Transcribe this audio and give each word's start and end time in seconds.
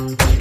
Thank 0.00 0.32
you. 0.34 0.39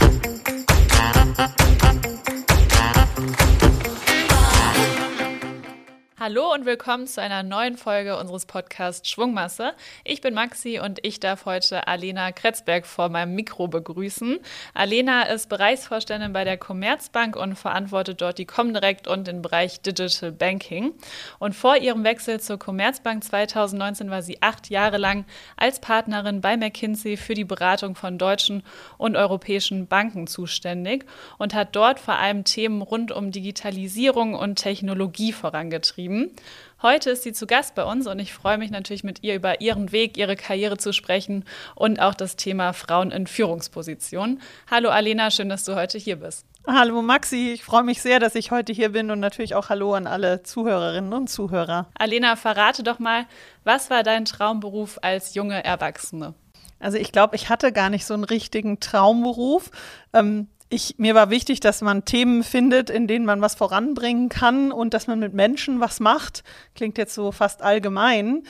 Hallo 6.29 6.53
und 6.53 6.67
willkommen 6.67 7.07
zu 7.07 7.23
einer 7.23 7.41
neuen 7.41 7.75
Folge 7.75 8.15
unseres 8.15 8.45
Podcasts 8.45 9.09
Schwungmasse. 9.09 9.73
Ich 10.03 10.21
bin 10.21 10.35
Maxi 10.35 10.79
und 10.79 10.99
ich 11.01 11.19
darf 11.19 11.45
heute 11.45 11.87
Alena 11.87 12.31
Kretzberg 12.31 12.85
vor 12.85 13.09
meinem 13.09 13.33
Mikro 13.33 13.67
begrüßen. 13.67 14.37
Alena 14.75 15.23
ist 15.23 15.49
Bereichsvorständin 15.49 16.31
bei 16.31 16.43
der 16.43 16.57
Commerzbank 16.57 17.35
und 17.35 17.55
verantwortet 17.55 18.21
dort 18.21 18.37
die 18.37 18.45
Comdirect 18.45 19.07
und 19.07 19.25
den 19.25 19.41
Bereich 19.41 19.81
Digital 19.81 20.31
Banking. 20.31 20.93
Und 21.39 21.55
vor 21.55 21.77
ihrem 21.77 22.03
Wechsel 22.03 22.39
zur 22.39 22.59
Commerzbank 22.59 23.23
2019 23.23 24.11
war 24.11 24.21
sie 24.21 24.39
acht 24.43 24.69
Jahre 24.69 24.99
lang 24.99 25.25
als 25.57 25.81
Partnerin 25.81 26.41
bei 26.41 26.57
McKinsey 26.57 27.17
für 27.17 27.33
die 27.33 27.43
Beratung 27.43 27.95
von 27.95 28.19
deutschen 28.19 28.61
und 28.99 29.15
europäischen 29.15 29.87
Banken 29.87 30.27
zuständig 30.27 31.05
und 31.39 31.55
hat 31.55 31.75
dort 31.75 31.99
vor 31.99 32.17
allem 32.19 32.43
Themen 32.43 32.83
rund 32.83 33.11
um 33.11 33.31
Digitalisierung 33.31 34.35
und 34.35 34.57
Technologie 34.57 35.33
vorangetrieben 35.33 36.18
geschrieben. 36.19 36.35
Heute 36.81 37.09
ist 37.09 37.23
sie 37.23 37.33
zu 37.33 37.45
Gast 37.45 37.75
bei 37.75 37.83
uns 37.83 38.07
und 38.07 38.19
ich 38.19 38.33
freue 38.33 38.57
mich 38.57 38.71
natürlich 38.71 39.03
mit 39.03 39.21
ihr 39.21 39.35
über 39.35 39.59
ihren 39.59 39.91
Weg, 39.91 40.17
ihre 40.17 40.37
Karriere 40.37 40.77
zu 40.77 40.93
sprechen 40.93 41.43
und 41.75 41.99
auch 41.99 42.13
das 42.13 42.37
Thema 42.37 42.71
Frauen 42.71 43.11
in 43.11 43.27
Führungspositionen. 43.27 44.41
Hallo 44.71 44.89
Alena, 44.89 45.29
schön, 45.29 45.49
dass 45.49 45.65
du 45.65 45.75
heute 45.75 45.97
hier 45.97 46.15
bist. 46.15 46.45
Hallo 46.65 47.01
Maxi, 47.01 47.51
ich 47.51 47.65
freue 47.65 47.83
mich 47.83 48.01
sehr, 48.01 48.21
dass 48.21 48.35
ich 48.35 48.51
heute 48.51 48.71
hier 48.71 48.89
bin 48.89 49.11
und 49.11 49.19
natürlich 49.19 49.55
auch 49.55 49.67
Hallo 49.67 49.93
an 49.93 50.07
alle 50.07 50.43
Zuhörerinnen 50.43 51.11
und 51.11 51.29
Zuhörer. 51.29 51.89
Alena, 51.97 52.37
verrate 52.37 52.83
doch 52.83 52.99
mal, 52.99 53.25
was 53.65 53.89
war 53.89 54.03
dein 54.03 54.23
Traumberuf 54.23 54.99
als 55.01 55.35
junge 55.35 55.61
Erwachsene? 55.61 56.33
Also 56.79 56.97
ich 56.97 57.11
glaube, 57.11 57.35
ich 57.35 57.49
hatte 57.49 57.73
gar 57.73 57.89
nicht 57.89 58.05
so 58.05 58.13
einen 58.13 58.23
richtigen 58.23 58.79
Traumberuf. 58.79 59.69
Ähm, 60.13 60.47
ich, 60.69 60.95
mir 60.99 61.15
war 61.15 61.31
wichtig, 61.31 61.59
dass 61.59 61.81
man 61.81 62.05
Themen 62.05 62.43
findet, 62.43 62.91
in 62.91 63.07
denen 63.07 63.25
man 63.25 63.41
was 63.41 63.55
voranbringen 63.55 64.29
kann 64.29 64.71
und 64.71 64.93
dass 64.93 65.07
man 65.07 65.17
mit 65.17 65.33
Menschen 65.33 65.79
was 65.79 65.99
macht. 65.99 66.43
Klingt 66.75 66.99
jetzt 66.99 67.15
so 67.15 67.31
fast 67.31 67.63
allgemein. 67.63 68.43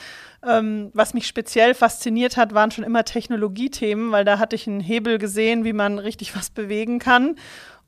Ähm, 0.46 0.90
was 0.92 1.14
mich 1.14 1.26
speziell 1.26 1.72
fasziniert 1.74 2.36
hat, 2.36 2.52
waren 2.52 2.70
schon 2.70 2.84
immer 2.84 3.04
Technologiethemen, 3.04 4.12
weil 4.12 4.26
da 4.26 4.38
hatte 4.38 4.54
ich 4.54 4.66
einen 4.66 4.80
Hebel 4.80 5.16
gesehen, 5.18 5.64
wie 5.64 5.72
man 5.72 5.98
richtig 5.98 6.36
was 6.36 6.50
bewegen 6.50 6.98
kann. 6.98 7.36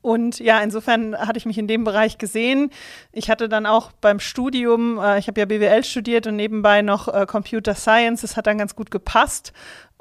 Und 0.03 0.39
ja, 0.39 0.59
insofern 0.59 1.15
hatte 1.17 1.37
ich 1.37 1.45
mich 1.45 1.57
in 1.57 1.67
dem 1.67 1.85
Bereich 1.85 2.17
gesehen. 2.17 2.71
Ich 3.13 3.29
hatte 3.29 3.47
dann 3.47 3.65
auch 3.65 3.93
beim 4.01 4.19
Studium, 4.19 4.99
äh, 4.99 5.17
ich 5.17 5.27
habe 5.27 5.39
ja 5.39 5.45
BWL 5.45 5.83
studiert 5.85 6.27
und 6.27 6.35
nebenbei 6.35 6.81
noch 6.81 7.07
äh, 7.07 7.25
Computer 7.25 7.73
Science. 7.73 8.21
Das 8.21 8.35
hat 8.35 8.47
dann 8.47 8.57
ganz 8.57 8.75
gut 8.75 8.91
gepasst. 8.91 9.53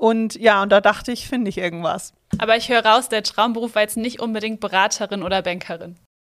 Und 0.02 0.34
ja, 0.34 0.64
und 0.64 0.72
da 0.72 0.80
dachte 0.80 1.12
ich, 1.12 1.28
finde 1.28 1.48
ich 1.48 1.58
irgendwas. 1.58 2.12
Aber 2.38 2.56
ich 2.56 2.68
höre 2.68 2.84
raus, 2.84 3.08
der 3.08 3.22
Traumberuf 3.22 3.76
war 3.76 3.82
jetzt 3.82 3.96
nicht 3.96 4.20
unbedingt 4.20 4.58
Beraterin 4.58 5.22
oder 5.22 5.42
Bankerin. 5.42 5.94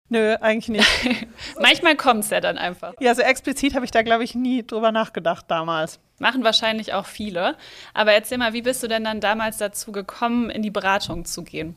Nö, 0.09 0.35
eigentlich 0.41 0.69
nicht. 0.69 1.29
Manchmal 1.61 1.95
kommt 1.95 2.25
es 2.25 2.31
ja 2.31 2.41
dann 2.41 2.59
einfach. 2.59 2.95
Ja, 2.99 3.15
so 3.15 3.23
explizit 3.23 3.77
habe 3.77 3.85
ich 3.85 3.93
da, 3.93 4.03
glaube 4.03 4.25
ich, 4.25 4.35
nie 4.35 4.67
drüber 4.67 4.91
nachgedacht 4.91 5.45
damals. 5.47 6.01
Machen 6.19 6.43
wahrscheinlich 6.43 6.93
auch 6.93 7.07
viele. 7.07 7.57
Aber 7.95 8.13
erzähl 8.13 8.37
mal, 8.37 8.53
wie 8.53 8.63
bist 8.63 8.83
du 8.83 8.89
denn 8.89 9.05
dann 9.05 9.21
damals 9.21 9.59
dazu 9.59 9.93
gekommen, 9.93 10.51
in 10.51 10.63
die 10.63 10.73
Beratung 10.73 11.25
zu 11.25 11.45
gehen? 11.45 11.77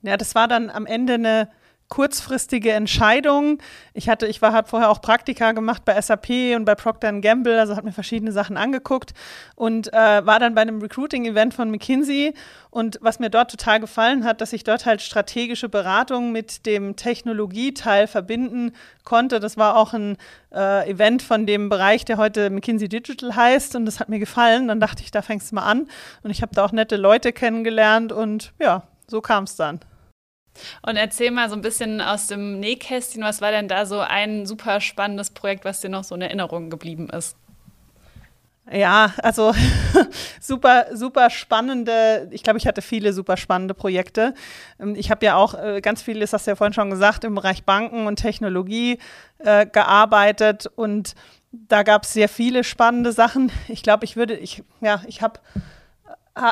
Ja, 0.00 0.16
das 0.16 0.34
war 0.34 0.48
dann 0.48 0.70
am 0.70 0.86
Ende 0.86 1.14
eine 1.14 1.50
kurzfristige 1.88 2.72
Entscheidung. 2.72 3.58
Ich 3.94 4.08
hatte, 4.08 4.26
ich 4.26 4.42
war, 4.42 4.52
habe 4.52 4.68
vorher 4.68 4.90
auch 4.90 5.00
Praktika 5.00 5.52
gemacht 5.52 5.84
bei 5.84 6.00
SAP 6.00 6.54
und 6.56 6.64
bei 6.64 6.74
Procter 6.74 7.12
Gamble, 7.20 7.60
also 7.60 7.76
hat 7.76 7.84
mir 7.84 7.92
verschiedene 7.92 8.32
Sachen 8.32 8.56
angeguckt 8.56 9.14
und 9.54 9.92
äh, 9.92 10.26
war 10.26 10.38
dann 10.38 10.54
bei 10.54 10.62
einem 10.62 10.80
Recruiting-Event 10.80 11.54
von 11.54 11.70
McKinsey. 11.70 12.34
Und 12.70 12.98
was 13.00 13.20
mir 13.20 13.30
dort 13.30 13.50
total 13.50 13.80
gefallen 13.80 14.24
hat, 14.24 14.40
dass 14.40 14.52
ich 14.52 14.62
dort 14.62 14.84
halt 14.84 15.00
strategische 15.00 15.68
Beratung 15.68 16.32
mit 16.32 16.66
dem 16.66 16.96
Technologieteil 16.96 18.06
verbinden 18.06 18.72
konnte. 19.04 19.40
Das 19.40 19.56
war 19.56 19.76
auch 19.76 19.94
ein 19.94 20.18
äh, 20.52 20.90
Event 20.90 21.22
von 21.22 21.46
dem 21.46 21.68
Bereich, 21.70 22.04
der 22.04 22.18
heute 22.18 22.50
McKinsey 22.50 22.88
Digital 22.88 23.34
heißt. 23.34 23.76
Und 23.76 23.86
das 23.86 24.00
hat 24.00 24.08
mir 24.08 24.18
gefallen. 24.18 24.68
Dann 24.68 24.80
dachte 24.80 25.02
ich, 25.02 25.10
da 25.10 25.22
fängst 25.22 25.52
du 25.52 25.54
mal 25.54 25.62
an. 25.62 25.88
Und 26.22 26.30
ich 26.30 26.42
habe 26.42 26.54
da 26.54 26.64
auch 26.64 26.72
nette 26.72 26.96
Leute 26.96 27.32
kennengelernt 27.32 28.12
und 28.12 28.52
ja, 28.58 28.82
so 29.06 29.20
kam 29.20 29.44
es 29.44 29.56
dann. 29.56 29.80
Und 30.82 30.96
erzähl 30.96 31.30
mal 31.30 31.48
so 31.48 31.56
ein 31.56 31.62
bisschen 31.62 32.00
aus 32.00 32.26
dem 32.26 32.60
Nähkästchen, 32.60 33.22
was 33.22 33.40
war 33.40 33.50
denn 33.50 33.68
da 33.68 33.86
so 33.86 34.00
ein 34.00 34.46
super 34.46 34.80
spannendes 34.80 35.30
Projekt, 35.30 35.64
was 35.64 35.80
dir 35.80 35.88
noch 35.88 36.04
so 36.04 36.14
in 36.14 36.22
Erinnerung 36.22 36.70
geblieben 36.70 37.08
ist? 37.10 37.36
Ja, 38.70 39.12
also 39.22 39.54
super, 40.40 40.86
super 40.92 41.30
spannende, 41.30 42.28
ich 42.32 42.42
glaube, 42.42 42.58
ich 42.58 42.66
hatte 42.66 42.82
viele 42.82 43.12
super 43.12 43.36
spannende 43.36 43.74
Projekte. 43.74 44.34
Ähm, 44.80 44.96
ich 44.96 45.10
habe 45.10 45.24
ja 45.24 45.36
auch 45.36 45.54
äh, 45.54 45.80
ganz 45.80 46.02
viel, 46.02 46.18
das 46.18 46.32
hast 46.32 46.46
du 46.46 46.50
ja 46.50 46.56
vorhin 46.56 46.74
schon 46.74 46.90
gesagt, 46.90 47.22
im 47.22 47.36
Bereich 47.36 47.62
Banken 47.62 48.08
und 48.08 48.16
Technologie 48.16 48.98
äh, 49.38 49.66
gearbeitet 49.66 50.66
und 50.74 51.14
da 51.52 51.84
gab 51.84 52.02
es 52.02 52.12
sehr 52.12 52.28
viele 52.28 52.64
spannende 52.64 53.12
Sachen. 53.12 53.52
Ich 53.68 53.82
glaube, 53.82 54.04
ich 54.04 54.16
würde, 54.16 54.34
ich, 54.34 54.62
ja, 54.80 55.00
ich 55.06 55.22
habe 55.22 55.40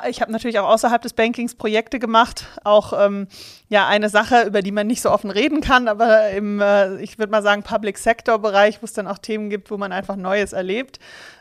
ich 0.09 0.21
habe 0.22 0.33
natürlich 0.33 0.59
auch 0.59 0.69
außerhalb 0.69 1.03
des 1.03 1.12
Bankings 1.12 1.55
Projekte 1.55 1.99
gemacht. 1.99 2.47
Auch 2.65 2.93
ähm, 2.99 3.28
ja 3.69 3.87
eine 3.87 4.09
Sache, 4.09 4.45
über 4.45 4.62
die 4.62 4.72
man 4.72 4.87
nicht 4.87 5.03
so 5.03 5.11
offen 5.11 5.31
reden 5.31 5.61
kann, 5.61 5.89
aber 5.89 6.31
im, 6.31 6.61
äh, 6.61 6.97
ich 7.03 7.19
würde 7.19 7.31
mal 7.31 7.43
sagen, 7.43 7.62
Public 7.62 7.99
Sector 7.99 8.39
Bereich, 8.39 8.81
wo 8.81 8.87
es 8.87 8.95
dann 8.95 9.06
auch 9.06 9.19
Themen 9.19 9.50
gibt, 9.50 9.71
wo 9.71 9.77
man 9.77 9.93
einfach 9.93 10.17
Neues 10.17 10.53
erlebt. 10.53 11.00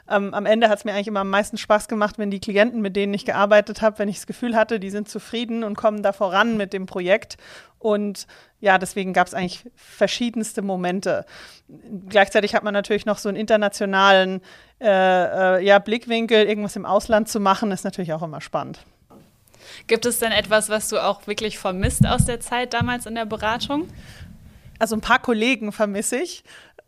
Ähm, 0.10 0.34
am 0.34 0.46
Ende 0.46 0.68
hat 0.68 0.80
es 0.80 0.86
mir 0.86 0.92
eigentlich 0.92 1.08
immer 1.08 1.22
am 1.22 1.30
meisten 1.30 1.58
Spaß 1.58 1.88
gemacht, 1.88 2.18
wenn 2.18 2.30
die 2.30 2.42
Klienten, 2.42 2.82
mit 2.82 2.96
denen 2.98 3.14
ich 3.14 3.26
gearbeitet 3.26 3.82
habe, 3.82 4.00
wenn 4.00 4.10
ich 4.10 4.18
das 4.18 4.28
Gefühl 4.28 4.56
hatte, 4.56 4.80
die 4.80 4.90
sind 4.90 5.08
zufrieden 5.08 5.64
und 5.64 5.78
kommen 5.78 6.04
da 6.04 6.12
voran 6.12 6.58
mit 6.58 6.74
dem 6.74 6.86
Projekt. 6.86 7.38
Und 7.80 8.28
ja, 8.60 8.78
deswegen 8.78 9.14
gab 9.14 9.28
es 9.28 9.34
eigentlich 9.34 9.70
verschiedenste 9.76 10.62
Momente. 10.62 11.26
Gleichzeitig 12.10 12.56
hat 12.56 12.64
man 12.64 12.74
natürlich 12.74 13.06
noch 13.06 13.18
so 13.18 13.30
einen 13.30 13.38
internationalen 13.38 14.42
äh, 14.84 15.58
äh, 15.58 15.66
ja, 15.66 15.80
Blickwinkel, 15.80 16.46
irgendwas 16.46 16.76
im 16.76 16.86
Ausland 16.86 17.30
zu 17.30 17.40
machen, 17.40 17.72
ist 17.72 17.84
natürlich 17.84 18.14
auch 18.14 18.22
immer 18.22 18.42
spannend. 18.42 18.80
Gibt 19.88 20.06
es 20.06 20.20
denn 20.20 20.32
etwas, 20.32 20.70
was 20.70 20.90
du 20.90 21.00
auch 21.00 21.26
wirklich 21.26 21.58
vermisst 21.58 22.06
aus 22.06 22.26
der 22.26 22.40
Zeit 22.40 22.74
damals 22.74 23.06
in 23.06 23.16
der 23.16 23.26
Beratung? 23.26 23.88
Also 24.80 24.96
ein 24.96 25.02
paar 25.02 25.20
Kollegen 25.20 25.72
vermisse 25.72 26.18
ich 26.18 26.44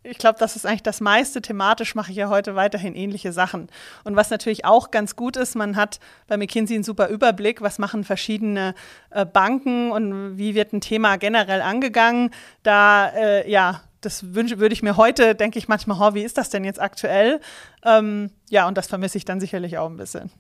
ich 0.06 0.18
glaube, 0.18 0.38
das 0.40 0.56
ist 0.56 0.66
eigentlich 0.66 0.84
das 0.84 1.02
meiste. 1.02 1.42
Thematisch 1.42 1.96
mache 1.96 2.12
ich 2.12 2.18
ja 2.18 2.30
heute 2.30 2.56
weiterhin 2.56 2.96
ähnliche 2.96 3.32
Sachen. 3.32 3.70
Und 4.04 4.16
was 4.16 4.30
natürlich 4.30 4.66
auch 4.66 4.92
ganz 4.92 5.16
gut 5.16 5.36
ist, 5.36 5.56
man 5.56 5.76
hat 5.76 6.00
bei 6.28 6.38
McKinsey 6.38 6.76
einen 6.76 6.84
super 6.84 7.10
Überblick, 7.10 7.62
was 7.62 7.80
machen 7.80 8.04
verschiedene 8.04 8.76
äh, 9.10 9.26
Banken 9.26 9.92
und 9.92 10.38
wie 10.38 10.56
wird 10.56 10.74
ein 10.74 10.82
Thema 10.82 11.18
generell 11.18 11.62
angegangen. 11.62 12.32
Da, 12.64 13.10
äh, 13.10 13.50
ja, 13.50 13.82
das 14.06 14.36
würde 14.36 14.74
ich 14.74 14.84
mir 14.84 14.98
heute, 14.98 15.36
denke 15.36 15.60
ich 15.60 15.68
manchmal, 15.68 15.98
oh, 16.00 16.16
wie 16.16 16.24
ist 16.24 16.38
das 16.38 16.50
denn 16.50 16.64
jetzt 16.64 16.82
aktuell? 16.82 17.40
Ähm, 17.84 18.30
ja, 18.50 18.68
und 18.68 18.78
das 18.78 18.88
vermisse 18.88 19.18
ich 19.18 19.26
dann 19.26 19.40
sicherlich 19.40 19.78
auch 19.78 19.90
ein 19.90 19.98
bisschen. 19.98 20.32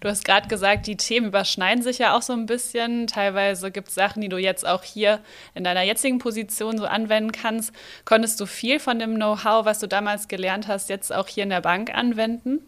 Du 0.00 0.08
hast 0.08 0.24
gerade 0.24 0.48
gesagt, 0.48 0.86
die 0.86 0.96
Themen 0.96 1.26
überschneiden 1.26 1.82
sich 1.82 1.98
ja 1.98 2.16
auch 2.16 2.22
so 2.22 2.32
ein 2.32 2.46
bisschen. 2.46 3.06
Teilweise 3.06 3.70
gibt 3.70 3.88
es 3.88 3.94
Sachen, 3.94 4.22
die 4.22 4.28
du 4.28 4.36
jetzt 4.36 4.66
auch 4.66 4.82
hier 4.82 5.20
in 5.54 5.64
deiner 5.64 5.82
jetzigen 5.82 6.18
Position 6.18 6.78
so 6.78 6.84
anwenden 6.84 7.32
kannst. 7.32 7.72
Konntest 8.04 8.40
du 8.40 8.46
viel 8.46 8.78
von 8.78 8.98
dem 8.98 9.16
Know-how, 9.16 9.64
was 9.64 9.80
du 9.80 9.88
damals 9.88 10.28
gelernt 10.28 10.68
hast, 10.68 10.88
jetzt 10.88 11.12
auch 11.12 11.28
hier 11.28 11.42
in 11.42 11.50
der 11.50 11.60
Bank 11.60 11.94
anwenden? 11.94 12.60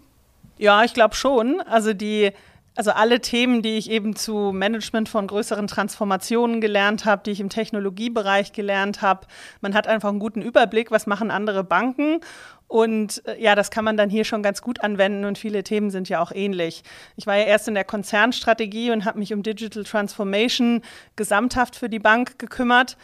Ja, 0.58 0.84
ich 0.84 0.94
glaube 0.94 1.14
schon. 1.14 1.60
Also 1.60 1.92
die 1.92 2.32
also 2.76 2.90
alle 2.90 3.20
Themen, 3.20 3.62
die 3.62 3.76
ich 3.76 3.90
eben 3.90 4.14
zu 4.14 4.52
Management 4.52 5.08
von 5.08 5.26
größeren 5.26 5.66
Transformationen 5.66 6.60
gelernt 6.60 7.04
habe, 7.04 7.22
die 7.24 7.30
ich 7.30 7.40
im 7.40 7.48
Technologiebereich 7.48 8.52
gelernt 8.52 9.02
habe. 9.02 9.26
Man 9.60 9.74
hat 9.74 9.86
einfach 9.86 10.10
einen 10.10 10.18
guten 10.18 10.42
Überblick, 10.42 10.90
was 10.90 11.06
machen 11.06 11.30
andere 11.30 11.64
Banken. 11.64 12.20
Und 12.68 13.26
äh, 13.26 13.40
ja, 13.40 13.54
das 13.54 13.70
kann 13.70 13.84
man 13.84 13.96
dann 13.96 14.10
hier 14.10 14.24
schon 14.24 14.42
ganz 14.42 14.60
gut 14.60 14.82
anwenden 14.82 15.24
und 15.24 15.38
viele 15.38 15.62
Themen 15.62 15.90
sind 15.90 16.08
ja 16.08 16.20
auch 16.20 16.32
ähnlich. 16.32 16.82
Ich 17.16 17.26
war 17.26 17.36
ja 17.36 17.44
erst 17.44 17.68
in 17.68 17.74
der 17.74 17.84
Konzernstrategie 17.84 18.90
und 18.90 19.04
habe 19.04 19.18
mich 19.20 19.32
um 19.32 19.42
Digital 19.42 19.84
Transformation 19.84 20.82
gesamthaft 21.14 21.76
für 21.76 21.88
die 21.88 22.00
Bank 22.00 22.38
gekümmert. 22.38 22.96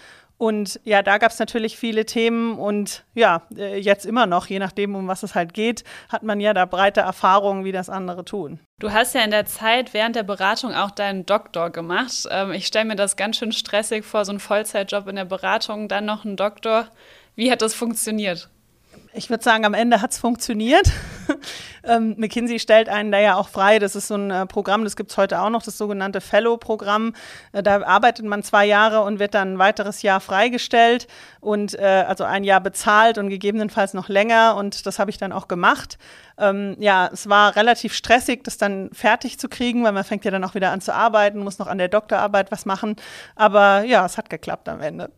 Und 0.42 0.80
ja, 0.82 1.02
da 1.02 1.18
gab 1.18 1.30
es 1.30 1.38
natürlich 1.38 1.76
viele 1.76 2.04
Themen 2.04 2.58
und 2.58 3.04
ja, 3.14 3.42
äh, 3.56 3.78
jetzt 3.78 4.04
immer 4.04 4.26
noch, 4.26 4.48
je 4.48 4.58
nachdem, 4.58 4.96
um 4.96 5.06
was 5.06 5.22
es 5.22 5.36
halt 5.36 5.54
geht, 5.54 5.84
hat 6.08 6.24
man 6.24 6.40
ja 6.40 6.52
da 6.52 6.64
breite 6.64 7.00
Erfahrungen, 7.00 7.64
wie 7.64 7.70
das 7.70 7.88
andere 7.88 8.24
tun. 8.24 8.58
Du 8.80 8.90
hast 8.90 9.14
ja 9.14 9.22
in 9.22 9.30
der 9.30 9.46
Zeit 9.46 9.94
während 9.94 10.16
der 10.16 10.24
Beratung 10.24 10.74
auch 10.74 10.90
deinen 10.90 11.26
Doktor 11.26 11.70
gemacht. 11.70 12.26
Ähm, 12.28 12.50
ich 12.50 12.66
stelle 12.66 12.86
mir 12.86 12.96
das 12.96 13.14
ganz 13.14 13.36
schön 13.36 13.52
stressig 13.52 14.04
vor, 14.04 14.24
so 14.24 14.32
ein 14.32 14.40
Vollzeitjob 14.40 15.06
in 15.06 15.14
der 15.14 15.26
Beratung, 15.26 15.86
dann 15.86 16.06
noch 16.06 16.24
ein 16.24 16.34
Doktor. 16.34 16.88
Wie 17.36 17.52
hat 17.52 17.62
das 17.62 17.72
funktioniert? 17.72 18.50
Ich 19.14 19.28
würde 19.28 19.44
sagen, 19.44 19.66
am 19.66 19.74
Ende 19.74 20.00
hat 20.00 20.12
es 20.12 20.18
funktioniert. 20.18 20.90
ähm, 21.84 22.14
McKinsey 22.16 22.58
stellt 22.58 22.88
einen 22.88 23.12
da 23.12 23.18
ja 23.20 23.36
auch 23.36 23.50
frei. 23.50 23.78
Das 23.78 23.94
ist 23.94 24.08
so 24.08 24.14
ein 24.14 24.30
äh, 24.30 24.46
Programm, 24.46 24.84
das 24.84 24.96
gibt 24.96 25.10
es 25.10 25.18
heute 25.18 25.42
auch 25.42 25.50
noch, 25.50 25.62
das 25.62 25.76
sogenannte 25.76 26.22
Fellow-Programm. 26.22 27.12
Äh, 27.52 27.62
da 27.62 27.82
arbeitet 27.82 28.24
man 28.24 28.42
zwei 28.42 28.64
Jahre 28.64 29.02
und 29.02 29.18
wird 29.18 29.34
dann 29.34 29.54
ein 29.54 29.58
weiteres 29.58 30.00
Jahr 30.00 30.20
freigestellt 30.20 31.08
und 31.40 31.78
äh, 31.78 32.04
also 32.08 32.24
ein 32.24 32.42
Jahr 32.42 32.60
bezahlt 32.60 33.18
und 33.18 33.28
gegebenenfalls 33.28 33.92
noch 33.92 34.08
länger. 34.08 34.56
Und 34.56 34.86
das 34.86 34.98
habe 34.98 35.10
ich 35.10 35.18
dann 35.18 35.32
auch 35.32 35.46
gemacht. 35.46 35.98
Ähm, 36.38 36.76
ja, 36.78 37.10
es 37.12 37.28
war 37.28 37.54
relativ 37.54 37.92
stressig, 37.92 38.44
das 38.44 38.56
dann 38.56 38.88
fertig 38.94 39.38
zu 39.38 39.50
kriegen, 39.50 39.84
weil 39.84 39.92
man 39.92 40.04
fängt 40.04 40.24
ja 40.24 40.30
dann 40.30 40.44
auch 40.44 40.54
wieder 40.54 40.72
an 40.72 40.80
zu 40.80 40.94
arbeiten, 40.94 41.40
muss 41.40 41.58
noch 41.58 41.66
an 41.66 41.76
der 41.76 41.88
Doktorarbeit 41.88 42.50
was 42.50 42.64
machen. 42.64 42.96
Aber 43.36 43.84
ja, 43.84 44.06
es 44.06 44.16
hat 44.16 44.30
geklappt 44.30 44.70
am 44.70 44.80
Ende. 44.80 45.10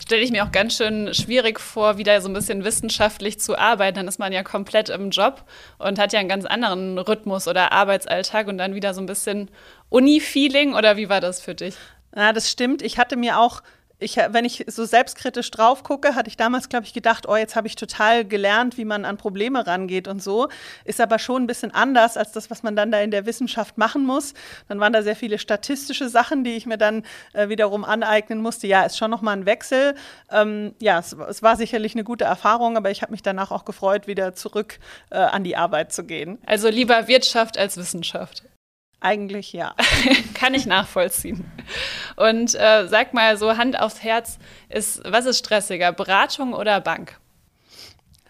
Stelle 0.00 0.22
ich 0.22 0.30
mir 0.30 0.44
auch 0.44 0.52
ganz 0.52 0.76
schön 0.76 1.12
schwierig 1.14 1.58
vor, 1.60 1.98
wieder 1.98 2.20
so 2.20 2.28
ein 2.28 2.34
bisschen 2.34 2.64
wissenschaftlich 2.64 3.40
zu 3.40 3.58
arbeiten. 3.58 3.96
Dann 3.96 4.08
ist 4.08 4.18
man 4.18 4.32
ja 4.32 4.42
komplett 4.42 4.88
im 4.88 5.10
Job 5.10 5.44
und 5.78 5.98
hat 5.98 6.12
ja 6.12 6.20
einen 6.20 6.28
ganz 6.28 6.44
anderen 6.44 6.98
Rhythmus 6.98 7.48
oder 7.48 7.72
Arbeitsalltag 7.72 8.48
und 8.48 8.58
dann 8.58 8.74
wieder 8.74 8.94
so 8.94 9.00
ein 9.00 9.06
bisschen 9.06 9.50
Uni-Feeling. 9.88 10.74
Oder 10.74 10.96
wie 10.96 11.08
war 11.08 11.20
das 11.20 11.40
für 11.40 11.54
dich? 11.54 11.76
Ja, 12.14 12.32
das 12.32 12.50
stimmt. 12.50 12.82
Ich 12.82 12.98
hatte 12.98 13.16
mir 13.16 13.38
auch 13.38 13.62
ich, 14.02 14.16
wenn 14.16 14.44
ich 14.44 14.64
so 14.66 14.84
selbstkritisch 14.84 15.50
drauf 15.50 15.82
gucke, 15.82 16.14
hatte 16.14 16.28
ich 16.28 16.36
damals, 16.36 16.68
glaube 16.68 16.86
ich, 16.86 16.92
gedacht, 16.92 17.28
oh, 17.28 17.36
jetzt 17.36 17.56
habe 17.56 17.66
ich 17.66 17.76
total 17.76 18.24
gelernt, 18.24 18.76
wie 18.76 18.84
man 18.84 19.04
an 19.04 19.16
Probleme 19.16 19.66
rangeht 19.66 20.08
und 20.08 20.22
so. 20.22 20.48
Ist 20.84 21.00
aber 21.00 21.18
schon 21.18 21.44
ein 21.44 21.46
bisschen 21.46 21.70
anders 21.72 22.16
als 22.16 22.32
das, 22.32 22.50
was 22.50 22.62
man 22.62 22.76
dann 22.76 22.90
da 22.90 23.00
in 23.00 23.10
der 23.10 23.26
Wissenschaft 23.26 23.78
machen 23.78 24.04
muss. 24.04 24.34
Dann 24.68 24.80
waren 24.80 24.92
da 24.92 25.02
sehr 25.02 25.16
viele 25.16 25.38
statistische 25.38 26.08
Sachen, 26.08 26.44
die 26.44 26.56
ich 26.56 26.66
mir 26.66 26.78
dann 26.78 27.04
äh, 27.32 27.48
wiederum 27.48 27.84
aneignen 27.84 28.40
musste. 28.40 28.66
Ja, 28.66 28.82
ist 28.82 28.98
schon 28.98 29.10
nochmal 29.10 29.36
ein 29.36 29.46
Wechsel. 29.46 29.94
Ähm, 30.30 30.74
ja, 30.80 30.98
es, 30.98 31.12
es, 31.12 31.42
war 31.42 31.56
sicherlich 31.56 31.94
eine 31.94 32.04
gute 32.04 32.24
Erfahrung, 32.24 32.76
aber 32.76 32.90
ich 32.90 33.02
habe 33.02 33.12
mich 33.12 33.22
danach 33.22 33.50
auch 33.50 33.64
gefreut, 33.64 34.06
wieder 34.06 34.34
zurück 34.34 34.78
äh, 35.10 35.16
an 35.16 35.44
die 35.44 35.56
Arbeit 35.56 35.92
zu 35.92 36.04
gehen. 36.04 36.38
Also 36.46 36.68
lieber 36.68 37.08
Wirtschaft 37.08 37.58
als 37.58 37.76
Wissenschaft. 37.76 38.42
Eigentlich 39.02 39.52
ja. 39.52 39.74
Kann 40.34 40.54
ich 40.54 40.64
nachvollziehen. 40.64 41.44
Und 42.14 42.54
äh, 42.54 42.86
sag 42.86 43.12
mal 43.14 43.36
so 43.36 43.56
Hand 43.56 43.78
aufs 43.78 44.04
Herz, 44.04 44.38
ist, 44.68 45.02
was 45.04 45.26
ist 45.26 45.40
stressiger, 45.40 45.92
Beratung 45.92 46.54
oder 46.54 46.80
Bank? 46.80 47.18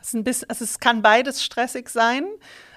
Es, 0.00 0.12
bisschen, 0.14 0.48
also 0.48 0.64
es 0.64 0.80
kann 0.80 1.02
beides 1.02 1.44
stressig 1.44 1.90
sein. 1.90 2.24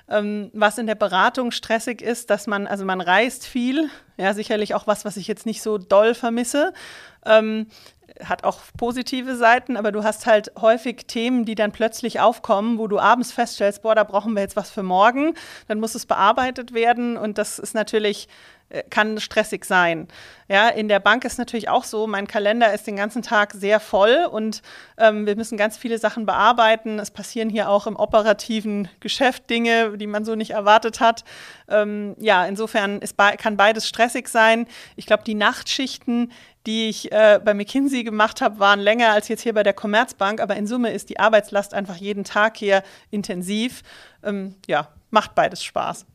Ähm, 0.09 0.51
was 0.53 0.77
in 0.77 0.87
der 0.87 0.95
Beratung 0.95 1.51
stressig 1.51 2.01
ist, 2.01 2.29
dass 2.29 2.47
man, 2.47 2.67
also 2.67 2.83
man 2.83 2.99
reist 2.99 3.47
viel, 3.47 3.89
ja, 4.17 4.33
sicherlich 4.33 4.75
auch 4.75 4.87
was, 4.87 5.05
was 5.05 5.15
ich 5.15 5.27
jetzt 5.27 5.45
nicht 5.45 5.61
so 5.61 5.77
doll 5.77 6.13
vermisse. 6.13 6.73
Ähm, 7.25 7.67
hat 8.23 8.43
auch 8.43 8.59
positive 8.77 9.35
Seiten, 9.35 9.77
aber 9.77 9.91
du 9.91 10.03
hast 10.03 10.25
halt 10.25 10.51
häufig 10.59 11.05
Themen, 11.07 11.45
die 11.45 11.55
dann 11.55 11.71
plötzlich 11.71 12.19
aufkommen, 12.19 12.77
wo 12.77 12.87
du 12.87 12.99
abends 12.99 13.31
feststellst, 13.31 13.81
boah, 13.81 13.95
da 13.95 14.03
brauchen 14.03 14.33
wir 14.33 14.41
jetzt 14.41 14.55
was 14.55 14.69
für 14.69 14.83
morgen, 14.83 15.33
dann 15.67 15.79
muss 15.79 15.95
es 15.95 16.05
bearbeitet 16.05 16.73
werden 16.73 17.17
und 17.17 17.37
das 17.37 17.59
ist 17.59 17.75
natürlich 17.75 18.27
kann 18.89 19.19
stressig 19.19 19.65
sein. 19.65 20.07
Ja, 20.47 20.69
in 20.69 20.87
der 20.87 20.99
Bank 20.99 21.23
ist 21.25 21.37
natürlich 21.37 21.69
auch 21.69 21.83
so, 21.83 22.07
mein 22.07 22.27
Kalender 22.27 22.73
ist 22.73 22.87
den 22.87 22.95
ganzen 22.95 23.21
Tag 23.21 23.53
sehr 23.53 23.79
voll 23.79 24.27
und 24.29 24.61
ähm, 24.97 25.25
wir 25.25 25.35
müssen 25.35 25.57
ganz 25.57 25.77
viele 25.77 25.97
Sachen 25.97 26.25
bearbeiten. 26.25 26.99
Es 26.99 27.11
passieren 27.11 27.49
hier 27.49 27.69
auch 27.69 27.87
im 27.87 27.95
operativen 27.95 28.87
Geschäft 28.99 29.49
Dinge, 29.49 29.97
die 29.97 30.07
man 30.07 30.25
so 30.25 30.35
nicht 30.35 30.51
erwartet 30.51 30.99
hat. 30.99 31.23
Ähm, 31.67 32.15
ja, 32.19 32.45
insofern 32.45 32.99
ist, 32.99 33.17
kann 33.17 33.57
beides 33.57 33.87
stressig 33.87 34.27
sein. 34.27 34.67
Ich 34.95 35.05
glaube, 35.05 35.23
die 35.23 35.35
Nachtschichten, 35.35 36.31
die 36.65 36.89
ich 36.89 37.11
äh, 37.11 37.39
bei 37.43 37.53
McKinsey 37.53 38.03
gemacht 38.03 38.41
habe, 38.41 38.59
waren 38.59 38.79
länger 38.79 39.11
als 39.11 39.27
jetzt 39.27 39.41
hier 39.41 39.53
bei 39.53 39.63
der 39.63 39.73
Commerzbank, 39.73 40.41
aber 40.41 40.55
in 40.55 40.67
Summe 40.67 40.91
ist 40.91 41.09
die 41.09 41.19
Arbeitslast 41.19 41.73
einfach 41.73 41.95
jeden 41.95 42.23
Tag 42.23 42.57
hier 42.57 42.83
intensiv. 43.11 43.83
Ähm, 44.23 44.55
ja, 44.67 44.89
macht 45.11 45.35
beides 45.35 45.63
Spaß. 45.63 46.05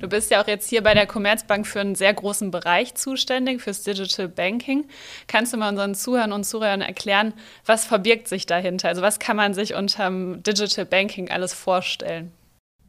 Du 0.00 0.08
bist 0.08 0.30
ja 0.30 0.42
auch 0.42 0.46
jetzt 0.46 0.68
hier 0.68 0.82
bei 0.82 0.94
der 0.94 1.06
Commerzbank 1.06 1.66
für 1.66 1.80
einen 1.80 1.94
sehr 1.94 2.14
großen 2.14 2.50
Bereich 2.50 2.94
zuständig, 2.94 3.62
fürs 3.62 3.82
Digital 3.82 4.28
Banking. 4.28 4.86
Kannst 5.26 5.52
du 5.52 5.56
mal 5.56 5.68
unseren 5.68 5.94
Zuhörern 5.94 6.32
und 6.32 6.44
Zuhörern 6.44 6.80
erklären, 6.80 7.34
was 7.66 7.84
verbirgt 7.84 8.28
sich 8.28 8.46
dahinter? 8.46 8.88
Also 8.88 9.02
was 9.02 9.18
kann 9.18 9.36
man 9.36 9.54
sich 9.54 9.74
unter 9.74 10.10
Digital 10.10 10.86
Banking 10.86 11.30
alles 11.30 11.54
vorstellen? 11.54 12.32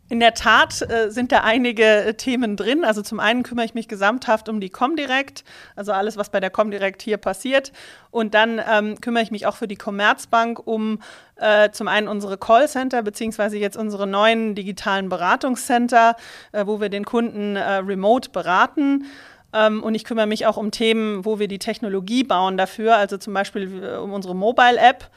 In 0.07 0.19
der 0.19 0.35
Tat 0.35 0.87
äh, 0.87 1.09
sind 1.09 1.31
da 1.31 1.41
einige 1.41 1.83
äh, 1.83 2.13
Themen 2.13 2.55
drin. 2.55 2.85
Also 2.85 3.01
zum 3.01 3.19
einen 3.19 3.41
kümmere 3.41 3.65
ich 3.65 3.73
mich 3.73 3.87
gesamthaft 3.87 4.49
um 4.49 4.59
die 4.59 4.69
Comdirect, 4.69 5.43
also 5.75 5.93
alles, 5.93 6.15
was 6.15 6.29
bei 6.29 6.39
der 6.39 6.51
Comdirect 6.51 7.01
hier 7.01 7.17
passiert. 7.17 7.71
Und 8.11 8.35
dann 8.35 8.61
ähm, 8.71 9.01
kümmere 9.01 9.23
ich 9.23 9.31
mich 9.31 9.47
auch 9.47 9.55
für 9.55 9.67
die 9.67 9.77
Commerzbank 9.77 10.65
um 10.67 10.99
äh, 11.37 11.71
zum 11.71 11.87
einen 11.87 12.07
unsere 12.07 12.37
Callcenter, 12.37 13.01
beziehungsweise 13.01 13.57
jetzt 13.57 13.77
unsere 13.77 14.05
neuen 14.05 14.53
digitalen 14.53 15.09
Beratungscenter, 15.09 16.15
äh, 16.51 16.67
wo 16.67 16.79
wir 16.79 16.89
den 16.89 17.05
Kunden 17.05 17.55
äh, 17.55 17.77
remote 17.77 18.29
beraten. 18.29 19.05
Ähm, 19.53 19.81
und 19.81 19.95
ich 19.95 20.03
kümmere 20.03 20.27
mich 20.27 20.45
auch 20.45 20.57
um 20.57 20.69
Themen, 20.69 21.25
wo 21.25 21.39
wir 21.39 21.47
die 21.47 21.59
Technologie 21.59 22.23
bauen 22.23 22.57
dafür, 22.57 22.95
also 22.95 23.17
zum 23.17 23.33
Beispiel 23.33 23.83
äh, 23.83 23.95
um 23.97 24.13
unsere 24.13 24.35
Mobile-App. 24.35 25.09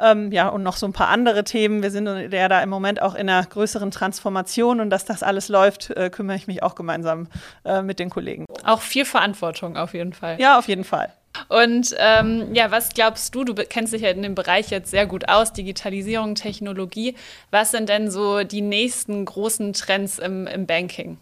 Ähm, 0.00 0.32
ja, 0.32 0.48
und 0.48 0.62
noch 0.62 0.76
so 0.76 0.86
ein 0.86 0.92
paar 0.92 1.08
andere 1.08 1.44
Themen. 1.44 1.82
Wir 1.82 1.90
sind 1.90 2.06
ja 2.32 2.48
da 2.48 2.62
im 2.62 2.70
Moment 2.70 3.02
auch 3.02 3.14
in 3.14 3.28
einer 3.28 3.44
größeren 3.44 3.90
Transformation 3.90 4.80
und 4.80 4.90
dass 4.90 5.04
das 5.04 5.22
alles 5.22 5.48
läuft, 5.48 5.90
äh, 5.90 6.10
kümmere 6.10 6.36
ich 6.36 6.46
mich 6.46 6.62
auch 6.62 6.74
gemeinsam 6.74 7.28
äh, 7.64 7.82
mit 7.82 7.98
den 7.98 8.10
Kollegen. 8.10 8.46
Auch 8.64 8.80
viel 8.80 9.04
Verantwortung 9.04 9.76
auf 9.76 9.94
jeden 9.94 10.12
Fall. 10.12 10.40
Ja, 10.40 10.58
auf 10.58 10.68
jeden 10.68 10.84
Fall. 10.84 11.12
Und 11.48 11.94
ähm, 11.98 12.54
ja, 12.54 12.70
was 12.70 12.90
glaubst 12.90 13.34
du, 13.34 13.44
du 13.44 13.54
kennst 13.54 13.92
dich 13.92 14.02
ja 14.02 14.10
in 14.10 14.22
dem 14.22 14.34
Bereich 14.34 14.70
jetzt 14.70 14.90
sehr 14.90 15.06
gut 15.06 15.28
aus, 15.28 15.52
Digitalisierung, 15.52 16.34
Technologie. 16.34 17.14
Was 17.50 17.70
sind 17.70 17.88
denn 17.88 18.10
so 18.10 18.42
die 18.42 18.62
nächsten 18.62 19.24
großen 19.24 19.72
Trends 19.72 20.18
im, 20.18 20.46
im 20.46 20.66
Banking? 20.66 21.18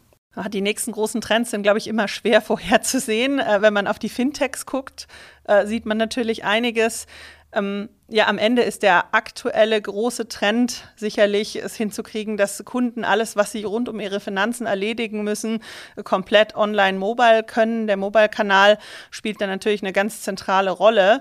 Die 0.51 0.61
nächsten 0.61 0.93
großen 0.93 1.21
Trends 1.21 1.51
sind, 1.51 1.63
glaube 1.63 1.79
ich, 1.79 1.89
immer 1.89 2.09
schwer 2.09 2.41
vorherzusehen. 2.43 3.39
Äh, 3.39 3.61
wenn 3.61 3.75
man 3.75 3.87
auf 3.87 3.99
die 3.99 4.09
Fintechs 4.09 4.67
guckt, 4.67 5.09
äh, 5.45 5.67
sieht 5.67 5.85
man 5.85 5.99
natürlich 5.99 6.45
einiges. 6.45 7.07
Ähm, 7.53 7.89
ja, 8.11 8.27
am 8.27 8.39
Ende 8.39 8.63
ist 8.63 8.83
der 8.83 9.15
aktuelle 9.15 9.81
große 9.81 10.29
Trend 10.29 10.89
sicherlich, 10.97 11.57
es 11.57 11.77
hinzukriegen, 11.77 12.39
dass 12.39 12.65
Kunden 12.65 13.05
alles, 13.05 13.37
was 13.37 13.53
sie 13.53 13.65
rund 13.65 13.87
um 13.89 14.01
ihre 14.01 14.19
Finanzen 14.19 14.67
erledigen 14.67 15.25
müssen, 15.25 15.63
komplett 16.05 16.57
online 16.57 16.99
mobile 16.99 17.43
können. 17.43 17.87
Der 17.87 17.99
Mobile-Kanal 17.99 18.79
spielt 19.11 19.43
da 19.43 19.47
natürlich 19.47 19.83
eine 19.83 19.93
ganz 19.93 20.23
zentrale 20.23 20.71
Rolle. 20.71 21.21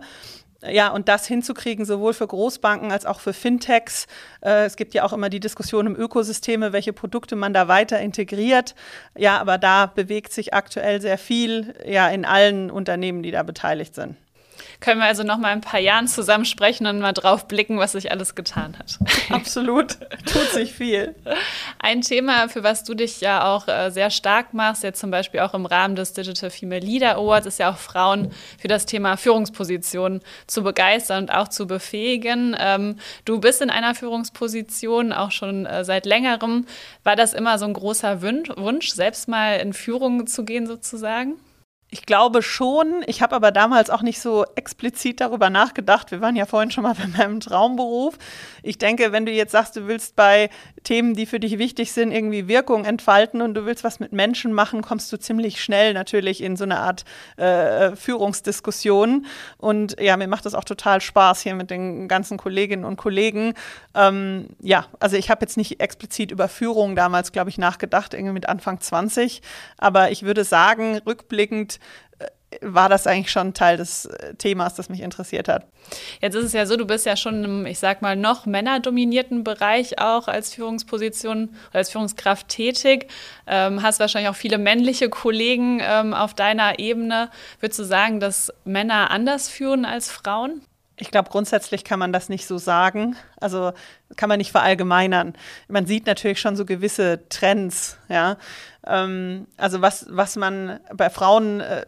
Ja, 0.65 0.89
und 0.89 1.09
das 1.09 1.27
hinzukriegen, 1.27 1.85
sowohl 1.85 2.13
für 2.13 2.25
Großbanken 2.25 2.91
als 2.91 3.05
auch 3.05 3.19
für 3.19 3.33
Fintechs. 3.33 4.07
Äh, 4.41 4.65
es 4.65 4.75
gibt 4.75 4.93
ja 4.93 5.03
auch 5.03 5.13
immer 5.13 5.29
die 5.29 5.39
Diskussion 5.39 5.85
im 5.87 5.95
Ökosysteme, 5.95 6.73
welche 6.73 6.93
Produkte 6.93 7.35
man 7.35 7.53
da 7.53 7.67
weiter 7.67 7.99
integriert. 7.99 8.75
Ja, 9.15 9.39
aber 9.39 9.57
da 9.57 9.85
bewegt 9.85 10.31
sich 10.31 10.53
aktuell 10.53 10.99
sehr 11.01 11.17
viel, 11.17 11.75
ja, 11.85 12.07
in 12.07 12.25
allen 12.25 12.71
Unternehmen, 12.71 13.23
die 13.23 13.31
da 13.31 13.43
beteiligt 13.43 13.93
sind 13.93 14.15
können 14.79 14.99
wir 14.99 15.07
also 15.07 15.23
noch 15.23 15.37
mal 15.37 15.49
ein 15.49 15.61
paar 15.61 15.79
Jahren 15.79 16.07
zusammen 16.07 16.45
sprechen 16.45 16.87
und 16.87 16.99
mal 16.99 17.13
drauf 17.13 17.47
blicken, 17.47 17.77
was 17.77 17.93
sich 17.93 18.11
alles 18.11 18.35
getan 18.35 18.77
hat. 18.77 18.99
Absolut, 19.29 19.97
tut 20.25 20.49
sich 20.51 20.73
viel. 20.73 21.15
Ein 21.79 22.01
Thema, 22.01 22.49
für 22.49 22.63
was 22.63 22.83
du 22.83 22.93
dich 22.93 23.21
ja 23.21 23.45
auch 23.45 23.67
äh, 23.67 23.89
sehr 23.89 24.09
stark 24.09 24.53
machst, 24.53 24.83
jetzt 24.83 24.99
zum 24.99 25.11
Beispiel 25.11 25.39
auch 25.41 25.53
im 25.53 25.65
Rahmen 25.65 25.95
des 25.95 26.13
Digital 26.13 26.49
Female 26.49 26.85
Leader 26.85 27.15
Awards, 27.15 27.47
ist 27.47 27.59
ja 27.59 27.71
auch 27.71 27.77
Frauen 27.77 28.31
für 28.59 28.67
das 28.67 28.85
Thema 28.85 29.17
Führungspositionen 29.17 30.21
zu 30.47 30.63
begeistern 30.63 31.23
und 31.23 31.31
auch 31.31 31.47
zu 31.47 31.67
befähigen. 31.67 32.55
Ähm, 32.59 32.97
du 33.25 33.39
bist 33.39 33.61
in 33.61 33.69
einer 33.69 33.95
Führungsposition 33.95 35.13
auch 35.13 35.31
schon 35.31 35.65
äh, 35.65 35.83
seit 35.83 36.05
längerem. 36.05 36.65
War 37.03 37.15
das 37.15 37.33
immer 37.33 37.57
so 37.57 37.65
ein 37.65 37.73
großer 37.73 38.21
Wunsch, 38.21 38.89
selbst 38.89 39.27
mal 39.27 39.57
in 39.57 39.73
Führung 39.73 40.27
zu 40.27 40.43
gehen 40.45 40.67
sozusagen? 40.67 41.35
Ich 41.89 42.05
glaube 42.05 42.41
schon. 42.41 43.01
Ich 43.05 43.21
habe 43.21 43.33
aber 43.33 43.51
damals 43.51 43.89
auch 43.89 44.01
nicht 44.01 44.19
so 44.19 44.43
explizit 44.55 45.21
darüber 45.21 45.49
nachgedacht. 45.49 46.11
Wir 46.11 46.19
waren 46.19 46.35
ja 46.35 46.45
vorhin 46.45 46.69
schon 46.69 46.83
mal 46.83 46.95
bei 46.95 47.07
meinem 47.07 47.39
Traumberuf. 47.39 48.17
Ich 48.61 48.77
denke, 48.77 49.13
wenn 49.13 49.25
du 49.25 49.31
jetzt 49.31 49.53
sagst, 49.53 49.77
du 49.77 49.87
willst 49.87 50.17
bei 50.17 50.49
Themen, 50.83 51.13
die 51.13 51.25
für 51.25 51.39
dich 51.39 51.57
wichtig 51.57 51.93
sind, 51.93 52.11
irgendwie 52.11 52.49
Wirkung 52.49 52.83
entfalten 52.83 53.41
und 53.41 53.53
du 53.53 53.65
willst 53.65 53.85
was 53.85 54.01
mit 54.01 54.11
Menschen 54.11 54.51
machen, 54.51 54.81
kommst 54.81 55.13
du 55.13 55.17
ziemlich 55.17 55.63
schnell 55.63 55.93
natürlich 55.93 56.43
in 56.43 56.57
so 56.57 56.65
eine 56.65 56.79
Art 56.79 57.05
äh, 57.37 57.95
Führungsdiskussion. 57.95 59.25
Und 59.57 59.95
ja, 59.97 60.17
mir 60.17 60.27
macht 60.27 60.45
das 60.45 60.55
auch 60.55 60.65
total 60.65 60.99
Spaß 60.99 61.41
hier 61.41 61.55
mit 61.55 61.71
den 61.71 62.09
ganzen 62.09 62.37
Kolleginnen 62.37 62.83
und 62.83 62.97
Kollegen. 62.97 63.53
Ähm, 63.95 64.47
ja, 64.59 64.87
also 64.99 65.15
ich 65.15 65.29
habe 65.29 65.45
jetzt 65.45 65.55
nicht 65.55 65.79
explizit 65.79 66.31
über 66.31 66.49
Führung 66.49 66.97
damals, 66.97 67.31
glaube 67.31 67.49
ich, 67.49 67.57
nachgedacht, 67.57 68.13
irgendwie 68.13 68.33
mit 68.33 68.49
Anfang 68.49 68.81
20. 68.81 69.41
Aber 69.77 70.11
ich 70.11 70.23
würde 70.23 70.43
sagen, 70.43 70.99
rückblickend 71.05 71.76
äh, 72.19 72.25
war 72.61 72.89
das 72.89 73.07
eigentlich 73.07 73.31
schon 73.31 73.53
Teil 73.53 73.77
des 73.77 74.05
äh, 74.05 74.35
Themas, 74.35 74.75
das 74.75 74.89
mich 74.89 75.01
interessiert 75.01 75.47
hat. 75.47 75.65
Jetzt 76.21 76.35
ist 76.35 76.45
es 76.45 76.53
ja 76.53 76.65
so, 76.65 76.75
du 76.75 76.85
bist 76.85 77.05
ja 77.05 77.15
schon 77.15 77.43
im, 77.43 77.65
ich 77.65 77.79
sag 77.79 78.01
mal, 78.01 78.15
noch 78.15 78.45
männerdominierten 78.45 79.43
Bereich 79.43 79.99
auch 79.99 80.27
als 80.27 80.53
Führungsposition 80.53 81.49
oder 81.69 81.79
als 81.79 81.91
Führungskraft 81.91 82.47
tätig. 82.47 83.07
Ähm, 83.45 83.81
hast 83.83 83.99
wahrscheinlich 83.99 84.29
auch 84.29 84.35
viele 84.35 84.57
männliche 84.57 85.09
Kollegen 85.09 85.79
ähm, 85.81 86.13
auf 86.13 86.33
deiner 86.33 86.79
Ebene. 86.79 87.29
Würdest 87.59 87.79
du 87.79 87.83
sagen, 87.83 88.19
dass 88.19 88.51
Männer 88.65 89.11
anders 89.11 89.49
führen 89.49 89.85
als 89.85 90.11
Frauen? 90.11 90.61
Ich 90.99 91.11
glaube, 91.11 91.29
grundsätzlich 91.29 91.83
kann 91.83 91.99
man 91.99 92.11
das 92.11 92.27
nicht 92.27 92.47
so 92.47 92.57
sagen. 92.57 93.15
Also 93.39 93.71
kann 94.15 94.29
man 94.29 94.39
nicht 94.39 94.51
verallgemeinern. 94.51 95.33
Man 95.67 95.85
sieht 95.85 96.07
natürlich 96.07 96.41
schon 96.41 96.55
so 96.55 96.65
gewisse 96.65 97.27
Trends, 97.29 97.97
ja. 98.09 98.37
Ähm, 98.85 99.47
also 99.57 99.81
was, 99.81 100.07
was 100.09 100.37
man 100.37 100.79
bei 100.93 101.11
Frauen, 101.11 101.61
äh, 101.61 101.85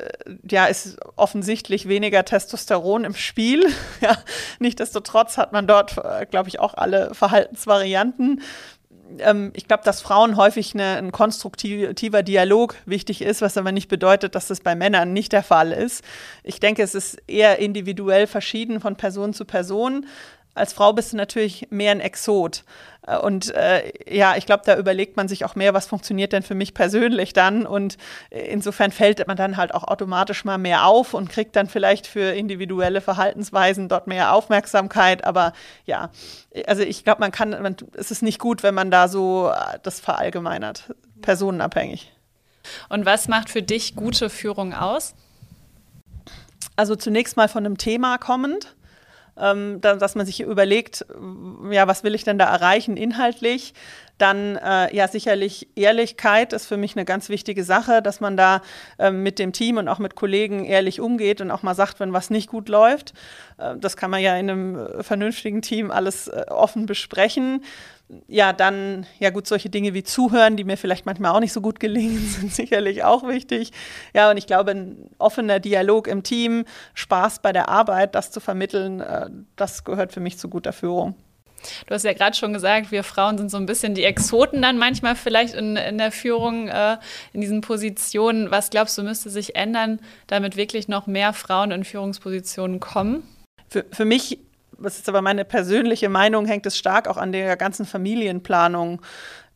ja, 0.49 0.65
ist 0.65 0.97
offensichtlich 1.15 1.87
weniger 1.87 2.23
Testosteron 2.23 3.03
im 3.03 3.15
Spiel. 3.15 3.65
ja. 4.01 4.15
Nichtsdestotrotz 4.59 5.37
hat 5.37 5.53
man 5.53 5.65
dort, 5.65 5.97
äh, 5.97 6.27
glaube 6.27 6.49
ich, 6.49 6.59
auch 6.59 6.75
alle 6.75 7.15
Verhaltensvarianten 7.15 8.41
ähm, 9.19 9.51
ich 9.55 9.67
glaube, 9.67 9.83
dass 9.83 10.01
Frauen 10.01 10.37
häufig 10.37 10.73
eine, 10.73 10.97
ein 10.97 11.11
konstruktiver 11.11 12.23
Dialog 12.23 12.75
wichtig 12.85 13.21
ist, 13.21 13.41
was 13.41 13.57
aber 13.57 13.71
nicht 13.71 13.89
bedeutet, 13.89 14.35
dass 14.35 14.47
das 14.47 14.61
bei 14.61 14.75
Männern 14.75 15.13
nicht 15.13 15.31
der 15.31 15.43
Fall 15.43 15.71
ist. 15.71 16.03
Ich 16.43 16.59
denke, 16.59 16.83
es 16.83 16.95
ist 16.95 17.17
eher 17.27 17.59
individuell 17.59 18.27
verschieden 18.27 18.79
von 18.79 18.95
Person 18.95 19.33
zu 19.33 19.45
Person. 19.45 20.05
Als 20.59 20.73
Frau 20.73 20.93
bist 20.93 21.13
du 21.13 21.17
natürlich 21.17 21.67
mehr 21.69 21.91
ein 21.91 22.01
Exot. 22.01 22.63
Äh, 23.07 23.17
und 23.17 23.53
äh, 23.55 23.91
ja, 24.07 24.35
ich 24.35 24.45
glaube, 24.45 24.63
da 24.65 24.77
überlegt 24.77 25.17
man 25.17 25.27
sich 25.27 25.45
auch 25.45 25.55
mehr, 25.55 25.73
was 25.73 25.87
funktioniert 25.87 26.33
denn 26.33 26.43
für 26.43 26.55
mich 26.55 26.73
persönlich 26.73 27.33
dann. 27.33 27.65
Und 27.65 27.97
insofern 28.29 28.91
fällt 28.91 29.25
man 29.27 29.37
dann 29.37 29.57
halt 29.57 29.73
auch 29.73 29.83
automatisch 29.83 30.45
mal 30.45 30.57
mehr 30.57 30.85
auf 30.85 31.13
und 31.13 31.29
kriegt 31.29 31.55
dann 31.55 31.67
vielleicht 31.67 32.07
für 32.07 32.33
individuelle 32.33 33.01
Verhaltensweisen 33.01 33.89
dort 33.89 34.07
mehr 34.07 34.33
Aufmerksamkeit. 34.33 35.23
Aber 35.23 35.53
ja, 35.85 36.11
also 36.67 36.83
ich 36.83 37.03
glaube, 37.03 37.21
man 37.21 37.31
kann, 37.31 37.49
man, 37.61 37.75
es 37.93 38.11
ist 38.11 38.21
nicht 38.21 38.39
gut, 38.39 38.63
wenn 38.63 38.75
man 38.75 38.91
da 38.91 39.07
so 39.07 39.49
äh, 39.49 39.79
das 39.83 39.99
verallgemeinert, 39.99 40.93
personenabhängig. 41.21 42.11
Und 42.89 43.05
was 43.05 43.27
macht 43.27 43.49
für 43.49 43.63
dich 43.63 43.95
gute 43.95 44.29
Führung 44.29 44.73
aus? 44.73 45.15
Also 46.75 46.95
zunächst 46.95 47.35
mal 47.35 47.47
von 47.47 47.65
einem 47.65 47.77
Thema 47.77 48.17
kommend 48.17 48.75
ähm, 49.39 49.81
da, 49.81 49.95
dass 49.95 50.15
man 50.15 50.25
sich 50.25 50.41
überlegt, 50.41 51.05
ja, 51.71 51.87
was 51.87 52.03
will 52.03 52.15
ich 52.15 52.23
denn 52.23 52.37
da 52.37 52.45
erreichen 52.45 52.97
inhaltlich? 52.97 53.73
Dann 54.19 54.57
äh, 54.57 54.95
ja 54.95 55.07
sicherlich 55.07 55.67
Ehrlichkeit 55.75 56.53
ist 56.53 56.67
für 56.67 56.77
mich 56.77 56.95
eine 56.95 57.05
ganz 57.05 57.29
wichtige 57.29 57.63
Sache, 57.63 58.03
dass 58.03 58.19
man 58.19 58.37
da 58.37 58.61
äh, 58.99 59.09
mit 59.09 59.39
dem 59.39 59.51
Team 59.51 59.77
und 59.77 59.87
auch 59.87 59.97
mit 59.97 60.15
Kollegen 60.15 60.63
ehrlich 60.65 61.01
umgeht 61.01 61.41
und 61.41 61.49
auch 61.49 61.63
mal 61.63 61.73
sagt, 61.73 61.99
wenn 61.99 62.13
was 62.13 62.29
nicht 62.29 62.49
gut 62.49 62.69
läuft. 62.69 63.13
Äh, 63.57 63.75
das 63.77 63.97
kann 63.97 64.11
man 64.11 64.21
ja 64.21 64.37
in 64.37 64.49
einem 64.49 64.75
äh, 64.75 65.03
vernünftigen 65.03 65.63
Team 65.63 65.89
alles 65.89 66.27
äh, 66.27 66.45
offen 66.49 66.85
besprechen 66.85 67.63
ja, 68.27 68.53
dann, 68.53 69.05
ja 69.19 69.29
gut, 69.29 69.45
solche 69.47 69.69
Dinge 69.69 69.93
wie 69.93 70.03
Zuhören, 70.03 70.57
die 70.57 70.63
mir 70.63 70.77
vielleicht 70.77 71.05
manchmal 71.05 71.31
auch 71.31 71.39
nicht 71.39 71.53
so 71.53 71.61
gut 71.61 71.79
gelingen, 71.79 72.17
sind 72.39 72.53
sicherlich 72.53 73.03
auch 73.03 73.27
wichtig. 73.27 73.71
Ja, 74.13 74.31
und 74.31 74.37
ich 74.37 74.47
glaube, 74.47 74.71
ein 74.71 75.09
offener 75.19 75.59
Dialog 75.59 76.07
im 76.07 76.23
Team, 76.23 76.65
Spaß 76.95 77.39
bei 77.39 77.51
der 77.51 77.69
Arbeit, 77.69 78.15
das 78.15 78.31
zu 78.31 78.39
vermitteln, 78.39 78.99
äh, 79.01 79.29
das 79.55 79.83
gehört 79.83 80.11
für 80.11 80.19
mich 80.19 80.37
zu 80.37 80.49
guter 80.49 80.73
Führung. 80.73 81.15
Du 81.87 81.93
hast 81.93 82.03
ja 82.03 82.13
gerade 82.13 82.35
schon 82.35 82.53
gesagt, 82.53 82.91
wir 82.91 83.03
Frauen 83.03 83.37
sind 83.37 83.51
so 83.51 83.57
ein 83.57 83.65
bisschen 83.65 83.95
die 83.95 84.03
Exoten 84.03 84.61
dann 84.61 84.77
manchmal 84.77 85.15
vielleicht 85.15 85.53
in, 85.53 85.75
in 85.75 85.97
der 85.97 86.11
Führung, 86.11 86.67
äh, 86.67 86.97
in 87.33 87.41
diesen 87.41 87.61
Positionen. 87.61 88.51
Was 88.51 88.69
glaubst 88.69 88.97
du, 88.97 89.03
müsste 89.03 89.29
sich 89.29 89.55
ändern, 89.55 89.99
damit 90.27 90.55
wirklich 90.55 90.87
noch 90.87 91.07
mehr 91.07 91.33
Frauen 91.33 91.71
in 91.71 91.83
Führungspositionen 91.83 92.79
kommen? 92.79 93.23
Für, 93.69 93.85
für 93.91 94.05
mich 94.05 94.39
das 94.81 94.97
ist 94.97 95.09
aber 95.09 95.21
meine 95.21 95.45
persönliche 95.45 96.09
Meinung, 96.09 96.45
hängt 96.45 96.65
es 96.65 96.77
stark 96.77 97.07
auch 97.07 97.17
an 97.17 97.31
der 97.31 97.57
ganzen 97.57 97.85
Familienplanung. 97.85 99.01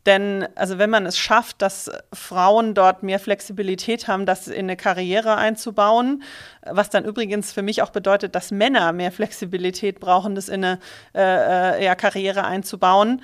Denn 0.06 0.46
also 0.54 0.78
wenn 0.78 0.90
man 0.90 1.06
es 1.06 1.18
schafft, 1.18 1.62
dass 1.62 1.90
Frauen 2.12 2.74
dort 2.74 3.02
mehr 3.02 3.18
Flexibilität 3.18 4.06
haben, 4.06 4.26
das 4.26 4.48
in 4.48 4.66
eine 4.66 4.76
Karriere 4.76 5.36
einzubauen, 5.36 6.22
was 6.62 6.90
dann 6.90 7.04
übrigens 7.04 7.52
für 7.52 7.62
mich 7.62 7.82
auch 7.82 7.90
bedeutet, 7.90 8.34
dass 8.34 8.50
Männer 8.50 8.92
mehr 8.92 9.12
Flexibilität 9.12 10.00
brauchen, 10.00 10.34
das 10.34 10.48
in 10.48 10.64
eine 10.64 10.78
äh, 11.14 11.78
äh 11.78 11.84
ja, 11.84 11.94
Karriere 11.94 12.44
einzubauen, 12.44 13.22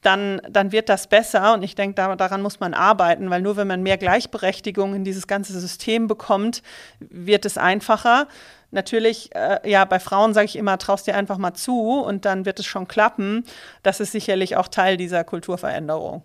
dann, 0.00 0.40
dann 0.48 0.72
wird 0.72 0.88
das 0.88 1.06
besser. 1.06 1.54
Und 1.54 1.62
ich 1.62 1.74
denke, 1.74 1.94
da, 1.94 2.16
daran 2.16 2.42
muss 2.42 2.60
man 2.60 2.74
arbeiten, 2.74 3.30
weil 3.30 3.42
nur 3.42 3.56
wenn 3.56 3.66
man 3.66 3.82
mehr 3.82 3.98
Gleichberechtigung 3.98 4.94
in 4.94 5.04
dieses 5.04 5.26
ganze 5.26 5.58
System 5.58 6.06
bekommt, 6.06 6.62
wird 7.00 7.44
es 7.44 7.58
einfacher. 7.58 8.28
Natürlich, 8.70 9.34
äh, 9.34 9.58
ja, 9.70 9.84
bei 9.84 10.00
Frauen 10.00 10.32
sage 10.32 10.46
ich 10.46 10.56
immer, 10.56 10.78
traust 10.78 11.06
dir 11.06 11.14
einfach 11.14 11.36
mal 11.36 11.54
zu 11.54 12.00
und 12.00 12.24
dann 12.24 12.46
wird 12.46 12.58
es 12.58 12.66
schon 12.66 12.88
klappen. 12.88 13.44
Das 13.82 14.00
ist 14.00 14.12
sicherlich 14.12 14.56
auch 14.56 14.68
Teil 14.68 14.96
dieser 14.96 15.24
Kulturveränderung. 15.24 16.22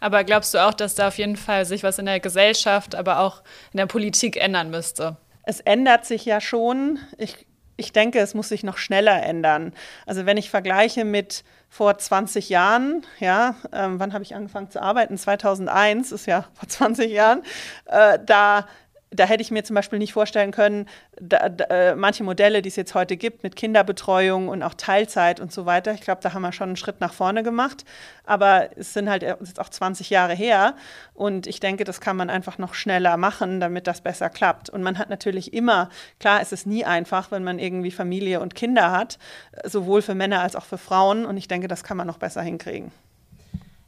Aber 0.00 0.24
glaubst 0.24 0.54
du 0.54 0.58
auch, 0.58 0.74
dass 0.74 0.94
da 0.94 1.08
auf 1.08 1.18
jeden 1.18 1.36
Fall 1.36 1.64
sich 1.64 1.82
was 1.82 1.98
in 1.98 2.06
der 2.06 2.20
Gesellschaft, 2.20 2.94
aber 2.94 3.20
auch 3.20 3.42
in 3.72 3.78
der 3.78 3.86
Politik 3.86 4.36
ändern 4.36 4.70
müsste? 4.70 5.16
Es 5.44 5.60
ändert 5.60 6.04
sich 6.04 6.24
ja 6.24 6.40
schon. 6.40 6.98
Ich, 7.18 7.46
ich 7.76 7.92
denke, 7.92 8.18
es 8.18 8.34
muss 8.34 8.48
sich 8.48 8.62
noch 8.62 8.78
schneller 8.78 9.22
ändern. 9.22 9.72
Also 10.06 10.26
wenn 10.26 10.36
ich 10.36 10.50
vergleiche 10.50 11.04
mit 11.04 11.44
vor 11.74 11.98
20 11.98 12.50
Jahren, 12.50 13.04
ja, 13.18 13.56
ähm, 13.72 13.98
wann 13.98 14.12
habe 14.12 14.22
ich 14.22 14.36
angefangen 14.36 14.70
zu 14.70 14.80
arbeiten? 14.80 15.18
2001, 15.18 16.12
ist 16.12 16.26
ja 16.26 16.44
vor 16.54 16.68
20 16.68 17.10
Jahren, 17.10 17.42
äh, 17.86 18.16
da 18.24 18.68
da 19.14 19.24
hätte 19.24 19.42
ich 19.42 19.50
mir 19.50 19.62
zum 19.64 19.74
Beispiel 19.74 19.98
nicht 19.98 20.12
vorstellen 20.12 20.50
können, 20.50 20.86
da, 21.20 21.48
da, 21.48 21.64
äh, 21.66 21.94
manche 21.94 22.24
Modelle, 22.24 22.62
die 22.62 22.68
es 22.68 22.76
jetzt 22.76 22.94
heute 22.94 23.16
gibt, 23.16 23.42
mit 23.42 23.54
Kinderbetreuung 23.54 24.48
und 24.48 24.62
auch 24.62 24.74
Teilzeit 24.74 25.40
und 25.40 25.52
so 25.52 25.66
weiter. 25.66 25.92
Ich 25.92 26.00
glaube, 26.00 26.20
da 26.20 26.34
haben 26.34 26.42
wir 26.42 26.52
schon 26.52 26.70
einen 26.70 26.76
Schritt 26.76 27.00
nach 27.00 27.12
vorne 27.12 27.42
gemacht. 27.42 27.84
Aber 28.24 28.70
es 28.76 28.92
sind 28.92 29.08
halt 29.08 29.22
jetzt 29.22 29.60
auch 29.60 29.68
20 29.68 30.10
Jahre 30.10 30.34
her. 30.34 30.74
Und 31.14 31.46
ich 31.46 31.60
denke, 31.60 31.84
das 31.84 32.00
kann 32.00 32.16
man 32.16 32.28
einfach 32.28 32.58
noch 32.58 32.74
schneller 32.74 33.16
machen, 33.16 33.60
damit 33.60 33.86
das 33.86 34.00
besser 34.00 34.30
klappt. 34.30 34.68
Und 34.68 34.82
man 34.82 34.98
hat 34.98 35.10
natürlich 35.10 35.54
immer, 35.54 35.90
klar, 36.18 36.40
es 36.40 36.52
ist 36.52 36.66
nie 36.66 36.84
einfach, 36.84 37.30
wenn 37.30 37.44
man 37.44 37.58
irgendwie 37.58 37.92
Familie 37.92 38.40
und 38.40 38.54
Kinder 38.54 38.90
hat, 38.90 39.18
sowohl 39.64 40.02
für 40.02 40.14
Männer 40.14 40.40
als 40.40 40.56
auch 40.56 40.64
für 40.64 40.78
Frauen. 40.78 41.24
Und 41.24 41.36
ich 41.36 41.46
denke, 41.46 41.68
das 41.68 41.84
kann 41.84 41.96
man 41.96 42.06
noch 42.06 42.18
besser 42.18 42.42
hinkriegen. 42.42 42.90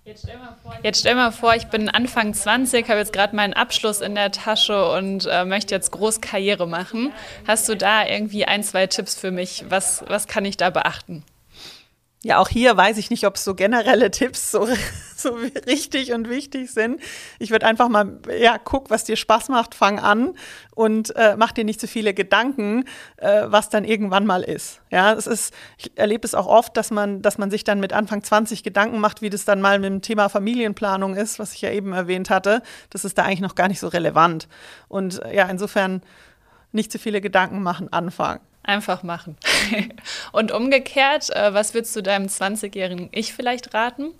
Jetzt 0.06 0.22
stell, 0.22 0.38
vor, 0.62 0.78
jetzt 0.84 1.00
stell 1.00 1.14
mal 1.16 1.32
vor, 1.32 1.56
ich 1.56 1.66
bin 1.66 1.88
Anfang 1.88 2.32
20, 2.32 2.88
habe 2.88 3.00
jetzt 3.00 3.12
gerade 3.12 3.34
meinen 3.34 3.54
Abschluss 3.54 4.00
in 4.00 4.14
der 4.14 4.30
Tasche 4.30 4.88
und 4.92 5.26
äh, 5.28 5.44
möchte 5.44 5.74
jetzt 5.74 5.90
groß 5.90 6.20
Karriere 6.20 6.68
machen. 6.68 7.12
Hast 7.44 7.68
du 7.68 7.76
da 7.76 8.06
irgendwie 8.06 8.44
ein, 8.44 8.62
zwei 8.62 8.86
Tipps 8.86 9.16
für 9.16 9.32
mich? 9.32 9.64
Was, 9.68 10.04
was 10.06 10.28
kann 10.28 10.44
ich 10.44 10.56
da 10.56 10.70
beachten? 10.70 11.24
Ja, 12.22 12.38
auch 12.38 12.48
hier 12.48 12.76
weiß 12.76 12.98
ich 12.98 13.10
nicht, 13.10 13.26
ob 13.26 13.36
so 13.36 13.56
generelle 13.56 14.12
Tipps 14.12 14.52
so, 14.52 14.68
so 15.26 15.34
richtig 15.66 16.12
und 16.12 16.28
wichtig 16.28 16.70
sind. 16.70 17.00
Ich 17.38 17.50
würde 17.50 17.66
einfach 17.66 17.88
mal, 17.88 18.18
ja, 18.38 18.58
guck, 18.58 18.90
was 18.90 19.04
dir 19.04 19.16
Spaß 19.16 19.48
macht, 19.48 19.74
fang 19.74 19.98
an 19.98 20.34
und 20.74 21.14
äh, 21.16 21.36
mach 21.36 21.52
dir 21.52 21.64
nicht 21.64 21.80
zu 21.80 21.88
viele 21.88 22.14
Gedanken, 22.14 22.84
äh, 23.16 23.42
was 23.46 23.68
dann 23.68 23.84
irgendwann 23.84 24.26
mal 24.26 24.42
ist. 24.42 24.80
Ja, 24.90 25.12
es 25.12 25.26
ist, 25.26 25.54
ich 25.78 25.96
erlebe 25.96 26.26
es 26.26 26.34
auch 26.34 26.46
oft, 26.46 26.76
dass 26.76 26.90
man, 26.90 27.22
dass 27.22 27.38
man 27.38 27.50
sich 27.50 27.64
dann 27.64 27.80
mit 27.80 27.92
Anfang 27.92 28.22
20 28.22 28.62
Gedanken 28.62 29.00
macht, 29.00 29.22
wie 29.22 29.30
das 29.30 29.44
dann 29.44 29.60
mal 29.60 29.78
mit 29.78 29.90
dem 29.90 30.02
Thema 30.02 30.28
Familienplanung 30.28 31.16
ist, 31.16 31.38
was 31.38 31.54
ich 31.54 31.62
ja 31.62 31.70
eben 31.70 31.92
erwähnt 31.92 32.30
hatte. 32.30 32.62
Das 32.90 33.04
ist 33.04 33.18
da 33.18 33.24
eigentlich 33.24 33.40
noch 33.40 33.54
gar 33.54 33.68
nicht 33.68 33.80
so 33.80 33.88
relevant. 33.88 34.48
Und 34.88 35.22
äh, 35.22 35.34
ja, 35.34 35.48
insofern 35.48 36.02
nicht 36.72 36.92
zu 36.92 36.98
viele 36.98 37.20
Gedanken 37.20 37.62
machen, 37.62 37.92
anfangen. 37.92 38.40
Einfach 38.62 39.04
machen. 39.04 39.36
Und 40.32 40.50
umgekehrt, 40.50 41.30
äh, 41.30 41.54
was 41.54 41.72
würdest 41.72 41.94
du 41.94 42.02
deinem 42.02 42.26
20-jährigen 42.26 43.08
Ich 43.12 43.32
vielleicht 43.32 43.74
raten? 43.74 44.12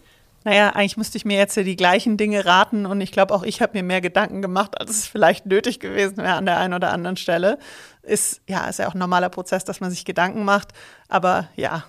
Naja, 0.47 0.71
eigentlich 0.71 0.97
müsste 0.97 1.19
ich 1.19 1.25
mir 1.25 1.37
jetzt 1.37 1.57
die 1.57 1.75
gleichen 1.75 2.17
Dinge 2.17 2.47
raten 2.47 2.87
und 2.87 3.01
ich 3.01 3.11
glaube 3.11 3.35
auch 3.35 3.43
ich 3.43 3.61
habe 3.61 3.77
mir 3.77 3.83
mehr 3.83 4.01
Gedanken 4.01 4.43
gemacht, 4.43 4.81
als 4.81 4.91
es 4.91 5.07
vielleicht 5.09 5.45
nötig 5.45 5.81
gewesen 5.81 6.19
wäre 6.19 6.35
an 6.35 6.47
der 6.47 6.59
einen 6.59 6.73
oder 6.73 6.93
anderen 6.93 7.17
Stelle. 7.17 7.59
Ist 8.03 8.43
ja, 8.47 8.69
ist 8.69 8.79
ja 8.79 8.87
auch 8.87 8.95
ein 8.95 9.01
normaler 9.01 9.29
Prozess, 9.29 9.65
dass 9.65 9.81
man 9.81 9.91
sich 9.91 10.05
Gedanken 10.05 10.45
macht, 10.45 10.69
aber 11.09 11.49
ja, 11.57 11.83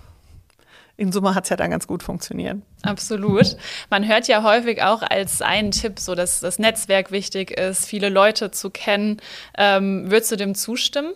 in 0.95 1.11
Summe 1.11 1.35
hat 1.35 1.43
es 1.43 1.51
ja 1.51 1.55
dann 1.55 1.69
ganz 1.69 1.85
gut 1.85 2.01
funktioniert. 2.01 2.57
Absolut. 2.81 3.57
Man 3.91 4.07
hört 4.07 4.27
ja 4.27 4.41
häufig 4.41 4.81
auch 4.81 5.03
als 5.03 5.43
einen 5.43 5.69
Tipp, 5.69 5.99
so 5.99 6.15
dass 6.15 6.39
das 6.39 6.57
Netzwerk 6.57 7.11
wichtig 7.11 7.51
ist, 7.51 7.85
viele 7.85 8.09
Leute 8.09 8.49
zu 8.49 8.71
kennen. 8.71 9.21
Ähm, 9.55 10.09
würdest 10.09 10.31
du 10.31 10.35
dem 10.35 10.55
zustimmen? 10.55 11.13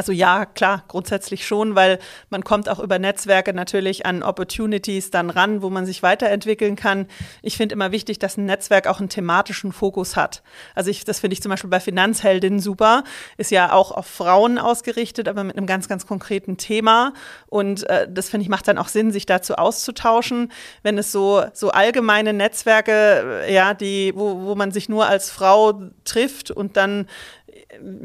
Also 0.00 0.12
ja, 0.12 0.46
klar, 0.46 0.82
grundsätzlich 0.88 1.46
schon, 1.46 1.74
weil 1.74 1.98
man 2.30 2.42
kommt 2.42 2.70
auch 2.70 2.78
über 2.78 2.98
Netzwerke 2.98 3.52
natürlich 3.52 4.06
an 4.06 4.22
Opportunities 4.22 5.10
dann 5.10 5.28
ran, 5.28 5.60
wo 5.60 5.68
man 5.68 5.84
sich 5.84 6.02
weiterentwickeln 6.02 6.74
kann. 6.74 7.06
Ich 7.42 7.58
finde 7.58 7.74
immer 7.74 7.92
wichtig, 7.92 8.18
dass 8.18 8.38
ein 8.38 8.46
Netzwerk 8.46 8.86
auch 8.86 8.98
einen 8.98 9.10
thematischen 9.10 9.72
Fokus 9.72 10.16
hat. 10.16 10.42
Also 10.74 10.88
ich, 10.88 11.04
das 11.04 11.20
finde 11.20 11.34
ich 11.34 11.42
zum 11.42 11.50
Beispiel 11.50 11.68
bei 11.68 11.80
Finanzheldinnen 11.80 12.60
super, 12.60 13.04
ist 13.36 13.50
ja 13.50 13.74
auch 13.74 13.92
auf 13.92 14.06
Frauen 14.06 14.56
ausgerichtet, 14.56 15.28
aber 15.28 15.44
mit 15.44 15.58
einem 15.58 15.66
ganz, 15.66 15.86
ganz 15.86 16.06
konkreten 16.06 16.56
Thema. 16.56 17.12
Und 17.48 17.86
äh, 17.90 18.08
das 18.10 18.30
finde 18.30 18.44
ich 18.44 18.48
macht 18.48 18.68
dann 18.68 18.78
auch 18.78 18.88
Sinn, 18.88 19.10
sich 19.10 19.26
dazu 19.26 19.56
auszutauschen. 19.56 20.50
Wenn 20.82 20.96
es 20.96 21.12
so, 21.12 21.44
so 21.52 21.72
allgemeine 21.72 22.32
Netzwerke, 22.32 23.42
äh, 23.44 23.52
ja, 23.52 23.74
die, 23.74 24.14
wo, 24.16 24.46
wo 24.46 24.54
man 24.54 24.72
sich 24.72 24.88
nur 24.88 25.04
als 25.06 25.28
Frau 25.28 25.90
trifft 26.04 26.50
und 26.50 26.78
dann 26.78 27.06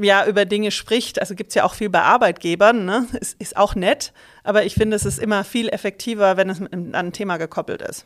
ja 0.02 0.26
über 0.26 0.46
Dinge 0.46 0.72
spricht. 0.72 1.20
Also 1.20 1.36
gibt 1.36 1.50
es 1.50 1.56
ja 1.56 1.64
auch 1.64 1.74
viel 1.74 1.90
bei 1.90 2.02
Arbeitgebern, 2.02 2.86
ne? 2.86 3.08
ist, 3.20 3.40
ist 3.42 3.58
auch 3.58 3.76
nett, 3.76 4.14
aber 4.44 4.64
ich 4.66 4.76
finde, 4.76 4.96
es 4.96 5.06
ist 5.06 5.20
immer 5.20 5.44
viel 5.44 5.70
effektiver, 5.70 6.38
wenn 6.38 6.50
es 6.50 6.62
an 6.62 6.94
ein 6.94 7.14
Thema 7.14 7.38
gekoppelt 7.38 7.82
ist. 7.82 8.06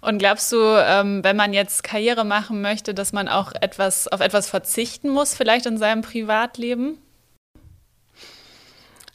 Und 0.00 0.18
glaubst 0.18 0.50
du, 0.50 0.56
ähm, 0.58 1.22
wenn 1.22 1.36
man 1.36 1.52
jetzt 1.52 1.84
Karriere 1.84 2.24
machen 2.24 2.60
möchte, 2.60 2.92
dass 2.92 3.12
man 3.12 3.28
auch 3.28 3.52
etwas 3.60 4.08
auf 4.08 4.20
etwas 4.20 4.48
verzichten 4.48 5.08
muss, 5.08 5.34
vielleicht 5.34 5.66
in 5.66 5.78
seinem 5.78 6.02
Privatleben? 6.02 6.98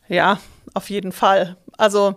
Ja, 0.07 0.39
auf 0.73 0.89
jeden 0.89 1.11
Fall. 1.11 1.57
Also 1.77 2.15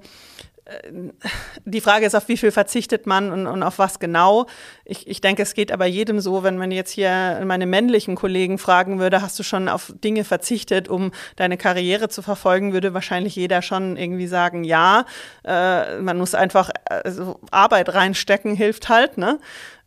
die 1.65 1.81
Frage 1.81 2.07
ist, 2.07 2.15
auf 2.15 2.29
wie 2.29 2.37
viel 2.37 2.51
verzichtet 2.51 3.07
man 3.07 3.31
und, 3.33 3.47
und 3.47 3.63
auf 3.63 3.79
was 3.79 3.99
genau. 3.99 4.47
Ich, 4.85 5.07
ich 5.07 5.21
denke, 5.21 5.43
es 5.43 5.55
geht 5.55 5.73
aber 5.73 5.87
jedem 5.87 6.21
so, 6.21 6.43
wenn 6.43 6.57
man 6.59 6.71
jetzt 6.71 6.91
hier 6.91 7.41
meine 7.45 7.67
männlichen 7.67 8.15
Kollegen 8.15 8.59
fragen 8.59 8.99
würde, 8.99 9.23
hast 9.23 9.39
du 9.39 9.43
schon 9.43 9.69
auf 9.69 9.93
Dinge 10.03 10.25
verzichtet, 10.25 10.89
um 10.89 11.13
deine 11.37 11.57
Karriere 11.57 12.09
zu 12.09 12.23
verfolgen, 12.23 12.73
würde 12.73 12.95
wahrscheinlich 12.95 13.37
jeder 13.37 13.63
schon 13.63 13.97
irgendwie 13.97 14.27
sagen, 14.27 14.65
ja. 14.65 15.05
Äh, 15.45 15.99
man 15.99 16.19
muss 16.19 16.35
einfach 16.35 16.71
also 16.87 17.41
Arbeit 17.51 17.95
reinstecken, 17.95 18.55
hilft 18.55 18.89
halt. 18.89 19.19
Ne? 19.19 19.39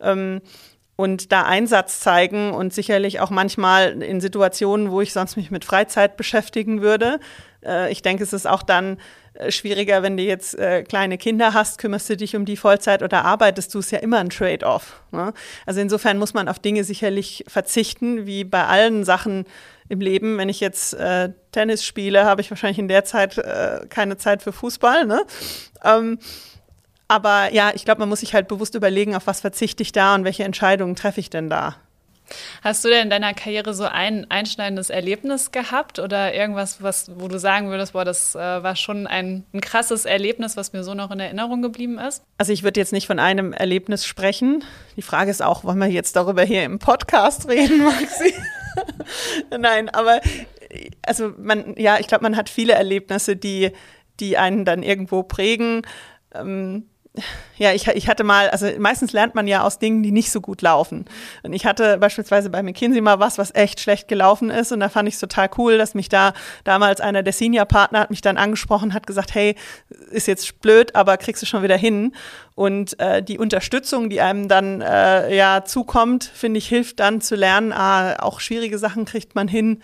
Ähm, 0.01 0.41
und 0.95 1.31
da 1.31 1.43
Einsatz 1.43 1.99
zeigen 1.99 2.51
und 2.51 2.73
sicherlich 2.73 3.19
auch 3.19 3.29
manchmal 3.29 4.01
in 4.03 4.21
Situationen, 4.21 4.91
wo 4.91 5.01
ich 5.01 5.11
sonst 5.11 5.37
mich 5.37 5.49
mit 5.49 5.65
Freizeit 5.65 6.17
beschäftigen 6.17 6.81
würde. 6.81 7.19
Äh, 7.65 7.91
ich 7.91 8.01
denke, 8.01 8.23
es 8.23 8.33
ist 8.33 8.47
auch 8.47 8.63
dann 8.63 8.97
schwieriger, 9.49 10.03
wenn 10.03 10.17
du 10.17 10.23
jetzt 10.23 10.57
äh, 10.57 10.83
kleine 10.83 11.17
Kinder 11.17 11.53
hast, 11.53 11.79
kümmerst 11.79 12.09
du 12.09 12.17
dich 12.17 12.35
um 12.35 12.45
die 12.45 12.57
Vollzeit 12.57 13.01
oder 13.01 13.25
arbeitest 13.25 13.73
du, 13.73 13.79
es 13.79 13.91
ja 13.91 13.99
immer 13.99 14.19
ein 14.19 14.29
Trade-off. 14.29 15.01
Ne? 15.11 15.33
Also 15.65 15.81
insofern 15.81 16.17
muss 16.17 16.33
man 16.33 16.47
auf 16.47 16.59
Dinge 16.59 16.83
sicherlich 16.83 17.43
verzichten, 17.47 18.25
wie 18.25 18.43
bei 18.43 18.65
allen 18.65 19.03
Sachen 19.03 19.45
im 19.89 20.01
Leben. 20.01 20.37
Wenn 20.37 20.49
ich 20.49 20.59
jetzt 20.59 20.93
äh, 20.93 21.29
Tennis 21.51 21.83
spiele, 21.83 22.25
habe 22.25 22.41
ich 22.41 22.51
wahrscheinlich 22.51 22.79
in 22.79 22.87
der 22.87 23.05
Zeit 23.05 23.37
äh, 23.37 23.85
keine 23.89 24.17
Zeit 24.17 24.43
für 24.43 24.53
Fußball. 24.53 25.05
Ne? 25.05 25.21
Ähm, 25.83 26.19
aber 27.07 27.51
ja, 27.51 27.71
ich 27.73 27.85
glaube, 27.85 27.99
man 27.99 28.09
muss 28.09 28.21
sich 28.21 28.33
halt 28.33 28.47
bewusst 28.47 28.75
überlegen, 28.75 29.15
auf 29.15 29.27
was 29.27 29.41
verzichte 29.41 29.83
ich 29.83 29.91
da 29.91 30.15
und 30.15 30.25
welche 30.25 30.43
Entscheidungen 30.43 30.95
treffe 30.95 31.19
ich 31.19 31.29
denn 31.29 31.49
da. 31.49 31.75
Hast 32.63 32.83
du 32.83 32.89
denn 32.89 33.03
in 33.03 33.09
deiner 33.09 33.33
Karriere 33.33 33.73
so 33.73 33.83
ein 33.83 34.29
einschneidendes 34.29 34.89
Erlebnis 34.89 35.51
gehabt 35.51 35.99
oder 35.99 36.33
irgendwas, 36.33 36.81
was, 36.81 37.11
wo 37.15 37.27
du 37.27 37.39
sagen 37.39 37.69
würdest, 37.69 37.93
boah, 37.93 38.05
das 38.05 38.35
äh, 38.35 38.39
war 38.39 38.75
schon 38.75 39.07
ein, 39.07 39.43
ein, 39.53 39.61
krasses 39.61 40.05
Erlebnis, 40.05 40.57
was 40.57 40.73
mir 40.73 40.83
so 40.83 40.93
noch 40.93 41.11
in 41.11 41.19
Erinnerung 41.19 41.61
geblieben 41.61 41.99
ist? 41.99 42.23
Also 42.37 42.53
ich 42.53 42.63
würde 42.63 42.79
jetzt 42.79 42.93
nicht 42.93 43.07
von 43.07 43.19
einem 43.19 43.53
Erlebnis 43.53 44.05
sprechen. 44.05 44.63
Die 44.95 45.01
Frage 45.01 45.31
ist 45.31 45.41
auch, 45.41 45.63
wollen 45.63 45.79
wir 45.79 45.87
jetzt 45.87 46.15
darüber 46.15 46.43
hier 46.43 46.63
im 46.63 46.79
Podcast 46.79 47.47
reden, 47.47 47.83
Maxi? 47.83 48.33
Nein, 49.57 49.89
aber 49.89 50.19
also 51.05 51.33
man, 51.37 51.75
ja, 51.77 51.99
ich 51.99 52.07
glaube, 52.07 52.23
man 52.23 52.35
hat 52.35 52.49
viele 52.49 52.73
Erlebnisse, 52.73 53.35
die, 53.35 53.71
die 54.19 54.37
einen 54.37 54.65
dann 54.65 54.83
irgendwo 54.83 55.23
prägen. 55.23 55.83
Ähm, 56.33 56.89
ja, 57.57 57.71
ich, 57.73 57.87
ich 57.87 58.07
hatte 58.07 58.23
mal, 58.23 58.49
also 58.49 58.67
meistens 58.79 59.13
lernt 59.13 59.35
man 59.35 59.45
ja 59.47 59.61
aus 59.63 59.77
Dingen, 59.77 60.01
die 60.01 60.11
nicht 60.11 60.31
so 60.31 60.41
gut 60.41 60.63
laufen. 60.63 61.05
Und 61.43 61.53
ich 61.53 61.65
hatte 61.65 61.99
beispielsweise 61.99 62.49
bei 62.49 62.63
McKinsey 62.63 63.01
mal 63.01 63.19
was, 63.19 63.37
was 63.37 63.53
echt 63.53 63.79
schlecht 63.79 64.07
gelaufen 64.07 64.49
ist. 64.49 64.71
Und 64.71 64.79
da 64.79 64.89
fand 64.89 65.07
ich 65.07 65.13
es 65.13 65.19
total 65.19 65.49
cool, 65.57 65.77
dass 65.77 65.93
mich 65.93 66.09
da 66.09 66.33
damals 66.63 67.01
einer 67.01 67.21
der 67.21 67.33
Senior-Partner 67.33 67.99
hat 67.99 68.09
mich 68.09 68.21
dann 68.21 68.37
angesprochen, 68.37 68.95
hat 68.95 69.05
gesagt, 69.05 69.35
hey, 69.35 69.55
ist 70.09 70.27
jetzt 70.27 70.59
blöd, 70.61 70.95
aber 70.95 71.17
kriegst 71.17 71.43
du 71.43 71.45
schon 71.45 71.61
wieder 71.61 71.77
hin. 71.77 72.13
Und 72.55 72.99
äh, 72.99 73.21
die 73.21 73.37
Unterstützung, 73.37 74.09
die 74.09 74.21
einem 74.21 74.47
dann 74.47 74.81
äh, 74.81 75.35
ja 75.35 75.63
zukommt, 75.65 76.23
finde 76.23 76.57
ich, 76.57 76.67
hilft 76.67 76.99
dann 76.99 77.21
zu 77.21 77.35
lernen, 77.35 77.73
ah, 77.73 78.15
auch 78.19 78.39
schwierige 78.39 78.79
Sachen 78.79 79.05
kriegt 79.05 79.35
man 79.35 79.47
hin. 79.47 79.81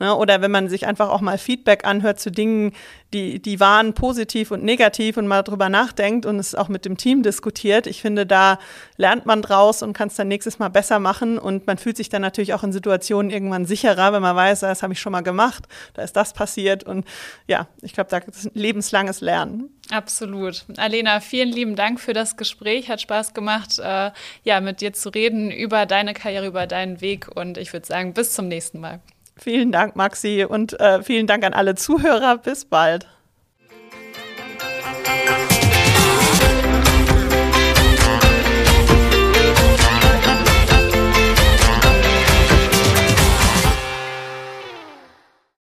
Ne? 0.00 0.14
Oder 0.16 0.40
wenn 0.42 0.50
man 0.50 0.68
sich 0.68 0.86
einfach 0.86 1.08
auch 1.10 1.20
mal 1.20 1.38
Feedback 1.38 1.84
anhört 1.84 2.18
zu 2.18 2.30
Dingen, 2.30 2.72
die, 3.12 3.40
die 3.40 3.60
waren 3.60 3.94
positiv 3.94 4.50
und 4.50 4.64
negativ 4.64 5.16
und 5.16 5.26
mal 5.26 5.42
drüber 5.42 5.68
nachdenkt 5.68 6.26
und 6.26 6.38
es 6.38 6.54
auch 6.54 6.68
mit 6.68 6.84
dem 6.84 6.96
Team 6.96 7.22
diskutiert. 7.22 7.86
Ich 7.86 8.00
finde, 8.00 8.26
da 8.26 8.58
lernt 8.96 9.26
man 9.26 9.42
draus 9.42 9.82
und 9.82 9.92
kann 9.92 10.08
es 10.08 10.16
dann 10.16 10.28
nächstes 10.28 10.58
Mal 10.58 10.68
besser 10.68 10.98
machen 10.98 11.38
und 11.38 11.66
man 11.66 11.78
fühlt 11.78 11.96
sich 11.96 12.08
dann 12.08 12.22
natürlich 12.22 12.54
auch 12.54 12.62
in 12.62 12.72
Situationen 12.72 13.30
irgendwann 13.30 13.66
sicherer, 13.66 14.12
wenn 14.12 14.22
man 14.22 14.36
weiß, 14.36 14.60
das 14.60 14.82
habe 14.82 14.92
ich 14.92 15.00
schon 15.00 15.12
mal 15.12 15.22
gemacht, 15.22 15.64
da 15.94 16.02
ist 16.02 16.14
das 16.14 16.32
passiert 16.32 16.84
und 16.84 17.06
ja, 17.46 17.68
ich 17.82 17.92
glaube, 17.92 18.10
da 18.10 18.18
ist 18.18 18.50
lebenslanges 18.54 19.20
Lernen. 19.20 19.70
Absolut. 19.90 20.64
Alena, 20.76 21.20
vielen 21.20 21.50
lieben 21.50 21.76
Dank 21.76 22.00
für 22.00 22.12
das 22.12 22.36
Gespräch. 22.36 22.88
Hat 22.88 23.00
Spaß 23.00 23.34
gemacht, 23.34 23.78
äh, 23.78 24.10
ja, 24.44 24.60
mit 24.60 24.80
dir 24.80 24.92
zu 24.92 25.10
reden 25.10 25.50
über 25.50 25.86
deine 25.86 26.14
Karriere, 26.14 26.46
über 26.46 26.66
deinen 26.66 27.00
Weg 27.00 27.28
und 27.34 27.58
ich 27.58 27.72
würde 27.72 27.86
sagen, 27.86 28.14
bis 28.14 28.32
zum 28.32 28.48
nächsten 28.48 28.80
Mal. 28.80 29.00
Vielen 29.36 29.72
Dank, 29.72 29.96
Maxi, 29.96 30.46
und 30.48 30.78
äh, 30.78 31.02
vielen 31.02 31.26
Dank 31.26 31.44
an 31.44 31.54
alle 31.54 31.74
Zuhörer. 31.74 32.38
Bis 32.38 32.64
bald. 32.64 33.06